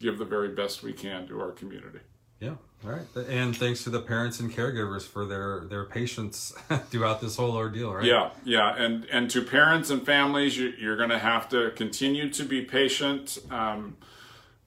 [0.00, 2.00] give the very best we can to our community.
[2.40, 2.54] Yeah.
[2.84, 3.26] All right.
[3.28, 6.52] And thanks to the parents and caregivers for their their patience
[6.90, 8.04] throughout this whole ordeal, right?
[8.04, 8.74] Yeah, yeah.
[8.76, 12.62] And and to parents and families, you, are going to have to continue to be
[12.62, 13.38] patient.
[13.50, 13.96] Um,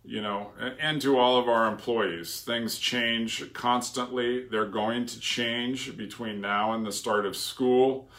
[0.03, 4.47] you know, and to all of our employees, things change constantly.
[4.47, 8.09] They're going to change between now and the start of school.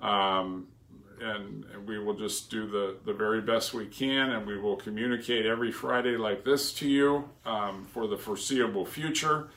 [0.00, 0.66] Um,
[1.20, 4.76] and, and, we will just do the, the very best we can and we will
[4.76, 9.48] communicate every Friday like this to you um, for the foreseeable future.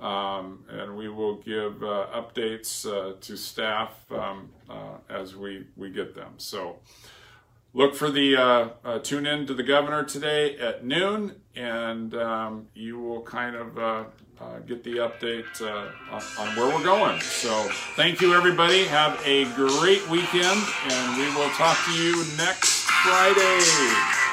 [0.00, 5.90] Um, and we will give uh, updates uh, to staff um, uh, as we, we
[5.90, 6.34] get them.
[6.36, 6.80] So
[7.72, 12.68] look for the uh, uh, tune in to the governor today at noon and um,
[12.74, 14.04] you will kind of uh,
[14.44, 17.20] uh, get the update uh, on, on, where we're going.
[17.20, 18.84] So thank you, everybody.
[18.84, 24.23] Have a great weekend, and we will talk to you next Friday.